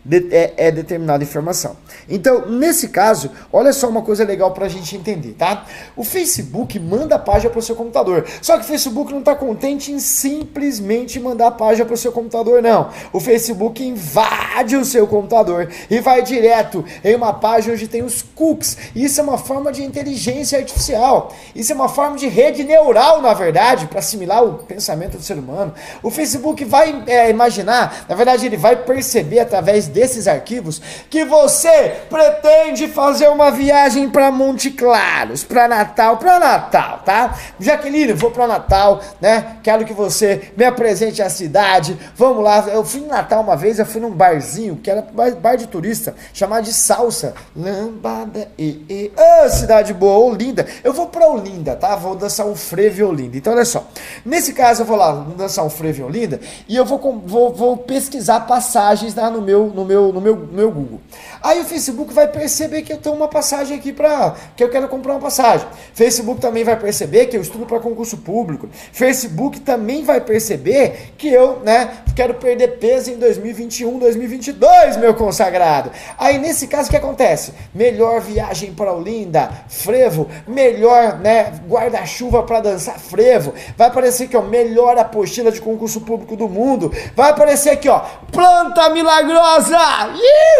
de, 0.06 0.28
é, 0.30 0.54
é, 0.56 0.70
determinada 0.70 1.24
informação. 1.24 1.76
Então, 2.08 2.46
nesse 2.46 2.88
caso, 2.88 3.30
olha 3.52 3.72
só 3.72 3.88
uma 3.88 4.02
coisa 4.02 4.24
legal 4.24 4.52
para 4.52 4.66
a 4.66 4.68
gente 4.68 4.96
entender, 4.96 5.32
tá? 5.32 5.66
O 5.96 6.04
Facebook 6.04 6.78
manda 6.78 7.16
a 7.16 7.18
página 7.18 7.50
para 7.50 7.58
o 7.58 7.62
seu 7.62 7.74
computador. 7.74 8.24
Só 8.40 8.56
que 8.56 8.64
o 8.64 8.66
Facebook 8.66 9.12
não 9.12 9.18
está 9.18 9.34
contente 9.34 9.90
em 9.90 9.98
simplesmente 9.98 11.18
mandar 11.18 11.48
a 11.48 11.50
página 11.50 11.84
para 11.84 11.94
o 11.94 11.98
seu 11.98 12.12
computador, 12.12 12.62
não. 12.62 12.90
O 13.12 13.18
Facebook 13.18 13.84
invade 13.84 14.76
o 14.76 14.84
seu 14.84 15.08
computador 15.08 15.68
e 15.90 15.98
vai 15.98 16.22
direto 16.22 16.84
em 17.02 17.16
uma 17.16 17.32
página 17.32 17.74
onde 17.74 17.88
tem 17.88 18.04
os 18.04 18.22
cookies. 18.22 18.76
Isso 18.94 19.20
é 19.20 19.24
uma 19.24 19.38
forma 19.38 19.72
de 19.72 19.82
inteligência 19.82 20.58
artificial. 20.58 21.34
Isso 21.52 21.72
é 21.72 21.74
uma 21.74 21.88
forma 21.88 22.16
de 22.16 22.28
rede 22.28 22.62
neural, 22.62 23.20
na 23.20 23.34
verdade, 23.34 23.86
para 23.86 23.98
assimilar 23.98 24.44
o 24.44 24.54
pensamento 24.54 25.16
do 25.16 25.22
ser 25.22 25.34
humano. 25.34 25.74
O 26.00 26.10
Facebook 26.10 26.64
vai 26.64 27.02
é, 27.08 27.28
imaginar, 27.28 28.06
na 28.08 28.14
verdade, 28.14 28.46
ele 28.46 28.56
vai 28.56 28.76
perceber 28.76 29.40
através 29.40 29.88
desses 29.96 30.28
arquivos 30.28 30.82
que 31.08 31.24
você 31.24 32.02
pretende 32.10 32.86
fazer 32.86 33.28
uma 33.28 33.50
viagem 33.50 34.10
para 34.10 34.30
Monte 34.30 34.70
Claros, 34.70 35.42
para 35.42 35.66
Natal, 35.66 36.18
para 36.18 36.38
Natal, 36.38 37.00
tá? 37.02 37.34
Jaqueline, 37.58 38.12
vou 38.12 38.30
para 38.30 38.46
Natal, 38.46 39.00
né? 39.22 39.56
Quero 39.62 39.86
que 39.86 39.94
você 39.94 40.52
me 40.54 40.66
apresente 40.66 41.22
a 41.22 41.30
cidade. 41.30 41.98
Vamos 42.14 42.44
lá. 42.44 42.66
Eu 42.68 42.84
fui 42.84 43.00
em 43.00 43.06
Natal 43.06 43.42
uma 43.42 43.56
vez, 43.56 43.78
eu 43.78 43.86
fui 43.86 44.02
num 44.02 44.10
barzinho 44.10 44.76
que 44.76 44.90
era 44.90 45.00
bar 45.00 45.56
de 45.56 45.66
turista, 45.66 46.14
chamado 46.34 46.64
de 46.64 46.74
Salsa. 46.74 47.32
Lambada 47.56 48.48
e, 48.58 48.84
e 48.90 49.12
oh, 49.16 49.48
cidade 49.48 49.94
boa, 49.94 50.18
Olinda. 50.30 50.66
Eu 50.84 50.92
vou 50.92 51.06
para 51.06 51.26
Olinda, 51.26 51.74
tá? 51.74 51.96
Vou 51.96 52.14
dançar 52.14 52.44
um 52.46 52.54
frevo 52.54 53.06
Olinda. 53.06 53.38
Então 53.38 53.54
olha 53.54 53.64
só. 53.64 53.88
Nesse 54.26 54.52
caso 54.52 54.82
eu 54.82 54.86
vou 54.86 54.98
lá 54.98 55.24
dançar 55.38 55.64
um 55.64 55.70
frevo 55.70 56.04
Olinda 56.04 56.38
e 56.68 56.76
eu 56.76 56.84
vou, 56.84 56.98
vou, 57.24 57.54
vou 57.54 57.78
pesquisar 57.78 58.40
passagens 58.40 59.14
lá 59.14 59.30
no 59.30 59.40
meu 59.40 59.68
no 59.68 59.85
meu, 59.86 60.12
no 60.12 60.20
meu, 60.20 60.36
meu 60.36 60.70
Google. 60.70 61.00
Aí 61.46 61.60
o 61.60 61.64
Facebook 61.64 62.12
vai 62.12 62.26
perceber 62.26 62.82
que 62.82 62.92
eu 62.92 62.96
tenho 62.96 63.14
uma 63.14 63.28
passagem 63.28 63.78
aqui 63.78 63.92
para 63.92 64.34
que 64.56 64.64
eu 64.64 64.68
quero 64.68 64.88
comprar 64.88 65.12
uma 65.12 65.20
passagem. 65.20 65.64
Facebook 65.94 66.40
também 66.40 66.64
vai 66.64 66.74
perceber 66.74 67.26
que 67.26 67.36
eu 67.36 67.40
estudo 67.40 67.64
para 67.64 67.78
concurso 67.78 68.16
público. 68.16 68.68
Facebook 68.92 69.60
também 69.60 70.02
vai 70.02 70.20
perceber 70.20 71.12
que 71.16 71.28
eu, 71.28 71.60
né, 71.60 71.98
quero 72.16 72.34
perder 72.34 72.78
peso 72.78 73.12
em 73.12 73.16
2021, 73.16 73.96
2022, 73.96 74.96
meu 74.96 75.14
consagrado. 75.14 75.92
Aí 76.18 76.36
nesse 76.36 76.66
caso 76.66 76.88
o 76.88 76.90
que 76.90 76.96
acontece? 76.96 77.54
Melhor 77.72 78.20
viagem 78.20 78.72
para 78.72 78.92
Olinda, 78.92 79.48
frevo, 79.68 80.28
melhor, 80.48 81.20
né, 81.20 81.60
guarda-chuva 81.68 82.42
para 82.42 82.58
dançar 82.58 82.98
frevo. 82.98 83.54
Vai 83.76 83.86
aparecer 83.86 84.24
aqui, 84.24 84.36
ó, 84.36 84.42
melhor 84.42 84.98
apostila 84.98 85.52
de 85.52 85.60
concurso 85.60 86.00
público 86.00 86.34
do 86.34 86.48
mundo. 86.48 86.92
Vai 87.14 87.30
aparecer 87.30 87.70
aqui, 87.70 87.88
ó, 87.88 88.00
planta 88.32 88.90
milagrosa. 88.90 89.78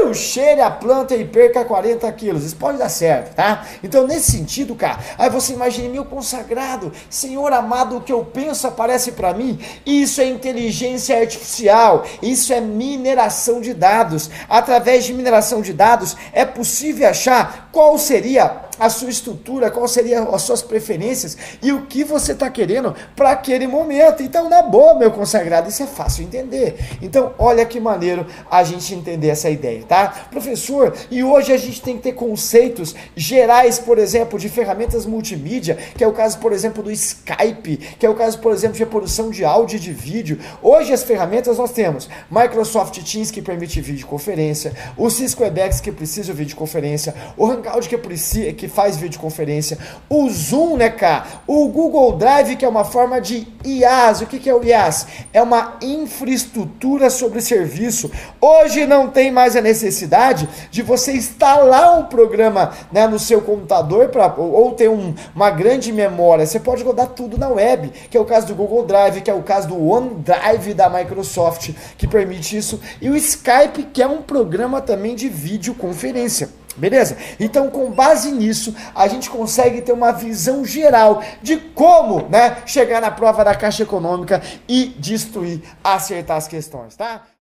Iu, 0.01 0.15
cheire 0.15 0.61
a 0.61 0.76
planta 0.79 1.15
e 1.15 1.25
perca 1.25 1.65
40 1.65 2.11
quilos. 2.13 2.45
Isso 2.45 2.57
pode 2.57 2.79
dar 2.79 2.89
certo, 2.89 3.35
tá? 3.35 3.67
Então 3.83 4.07
nesse 4.07 4.33
sentido, 4.33 4.75
cara, 4.75 4.99
aí 5.19 5.31
você 5.31 5.53
imagina 5.53 5.89
meu 5.89 6.05
consagrado, 6.05 6.93
Senhor 7.11 7.53
amado, 7.53 7.97
o 7.97 8.01
que 8.01 8.13
eu 8.13 8.25
penso 8.25 8.67
aparece 8.67 9.13
para 9.13 9.35
mim. 9.35 9.59
Isso 9.85 10.21
é 10.21 10.27
inteligência 10.27 11.19
artificial, 11.19 12.05
isso 12.23 12.53
é 12.53 12.61
mineração 12.61 13.61
de 13.61 13.75
dados. 13.75 14.31
Através 14.49 15.05
de 15.05 15.13
mineração 15.13 15.61
de 15.61 15.73
dados 15.73 16.17
é 16.33 16.45
possível 16.45 17.09
achar 17.09 17.66
qual 17.77 17.99
seria 17.99 18.63
a 18.79 18.89
sua 18.89 19.11
estrutura, 19.11 19.71
qual 19.71 19.87
seria 19.87 20.23
as 20.23 20.41
suas 20.43 20.63
preferências 20.63 21.37
e 21.63 21.73
o 21.73 21.83
que 21.83 22.05
você 22.05 22.33
está 22.33 22.49
querendo 22.49 22.95
para 23.15 23.33
aquele 23.33 23.67
momento. 23.67 24.23
Então, 24.23 24.49
na 24.49 24.63
boa, 24.63 24.95
meu 24.95 25.11
consagrado, 25.11 25.69
isso 25.69 25.83
é 25.83 25.87
fácil 25.87 26.25
entender. 26.25 26.77
Então, 27.03 27.35
olha 27.39 27.67
que 27.67 27.79
maneiro 27.79 28.27
a 28.51 28.63
gente 28.65 28.95
entender 28.95 29.29
essa 29.29 29.51
ideia, 29.51 29.85
tá? 29.87 30.29
Professor, 30.31 30.95
e 31.11 31.23
hoje 31.23 31.53
a 31.53 31.59
gente 31.59 31.83
tem 31.83 31.97
que 31.99 32.05
ter 32.05 32.13
conceitos 32.13 32.95
gerais, 33.15 33.79
por 33.79 33.99
exemplo, 33.99 34.39
de 34.39 34.49
ferramentas 34.49 35.05
multimídia, 35.05 35.77
que 35.97 36.03
é 36.03 36.09
o 36.09 36.13
caso, 36.13 36.39
por 36.39 36.55
exemplo, 36.55 36.83
do 36.83 36.91
Skype, 36.91 37.77
que 37.99 38.07
é 38.07 38.09
o 38.09 38.15
caso, 38.15 38.39
por 38.39 38.53
exemplo, 38.53 38.77
de 38.77 38.85
reprodução 38.85 39.31
de 39.31 39.45
áudio 39.45 39.77
e 39.77 39.81
de 39.81 39.93
vídeo. 39.93 40.39
Hoje 40.63 40.95
as 40.95 41.03
ferramentas 41.03 41.59
nós 41.59 41.73
temos 41.73 42.09
Microsoft 42.31 43.03
Teams 43.03 43.31
que 43.31 43.43
permite 43.43 43.83
videoconferência, 43.83 44.73
o 44.97 45.11
Cisco 45.11 45.43
Webex 45.43 45.81
que 45.81 45.93
precisa 45.93 46.33
de 46.33 46.39
videoconferência, 46.39 47.15
o 47.37 47.66
Hangout 47.67 47.89
que 47.89 47.99
precisa 47.99 48.53
que 48.53 48.69
faz 48.69 48.97
videoconferência, 48.97 49.79
o 50.09 50.29
Zoom, 50.31 50.77
né, 50.77 50.89
cara? 50.89 51.25
O 51.47 51.69
Google 51.69 52.17
Drive 52.17 52.57
que 52.57 52.65
é 52.65 52.69
uma 52.69 52.85
forma 52.85 53.21
de 53.21 53.47
IaaS. 53.65 54.21
O 54.21 54.27
que 54.27 54.39
que 54.39 54.49
é 54.49 54.55
o 54.55 54.63
IaaS? 54.63 55.07
É 55.33 55.43
uma 55.43 55.77
infraestrutura 55.83 57.11
sobre 57.11 57.41
serviço. 57.41 58.11
Hoje 58.41 58.87
não 58.87 59.09
tem 59.09 59.31
mais 59.31 59.57
a 59.57 59.61
necessidade 59.61 60.49
de 60.71 60.83
você 60.83 61.13
instalar 61.13 61.99
um 61.99 62.05
programa 62.05 62.73
né, 62.93 63.07
no 63.07 63.19
seu 63.19 63.41
computador 63.41 64.09
pra, 64.09 64.33
ou 64.37 64.73
ter 64.73 64.89
um, 64.89 65.15
uma 65.35 65.51
grande 65.51 65.93
memória. 65.93 66.47
Você 66.47 66.61
pode 66.61 66.85
rodar 66.85 67.09
tudo 67.09 67.37
na 67.37 67.49
web, 67.49 67.91
que 68.11 68.17
é 68.17 68.21
o 68.21 68.25
caso 68.25 68.47
do 68.47 68.55
Google 68.55 68.85
Drive, 68.85 69.21
que 69.21 69.31
é 69.31 69.35
o 69.35 69.43
caso 69.43 69.69
do 69.69 69.89
OneDrive 69.89 70.75
da 70.75 70.89
Microsoft, 70.89 71.71
que 71.99 72.07
permite 72.07 72.57
isso, 72.57 72.81
e 73.01 73.11
o 73.11 73.17
Skype, 73.17 73.89
que 73.93 74.03
é 74.03 74.07
um 74.07 74.23
programa 74.23 74.81
também 74.81 75.15
de 75.15 75.29
videoconferência. 75.29 76.66
Beleza? 76.77 77.17
Então, 77.41 77.71
com 77.71 77.91
base 77.91 78.31
nisso, 78.31 78.75
a 78.95 79.09
gente 79.09 79.31
consegue 79.31 79.81
ter 79.81 79.93
uma 79.93 80.13
visão 80.13 80.65
geral 80.65 81.23
de 81.43 81.57
como 81.57 82.29
né, 82.29 82.59
chegar 82.67 83.01
na 83.01 83.11
prova 83.11 83.45
da 83.45 83.55
Caixa 83.55 83.83
Econômica 83.83 84.43
e 84.69 84.95
destruir, 84.99 85.63
acertar 85.83 86.37
as 86.37 86.47
questões, 86.47 86.95
tá? 86.95 87.23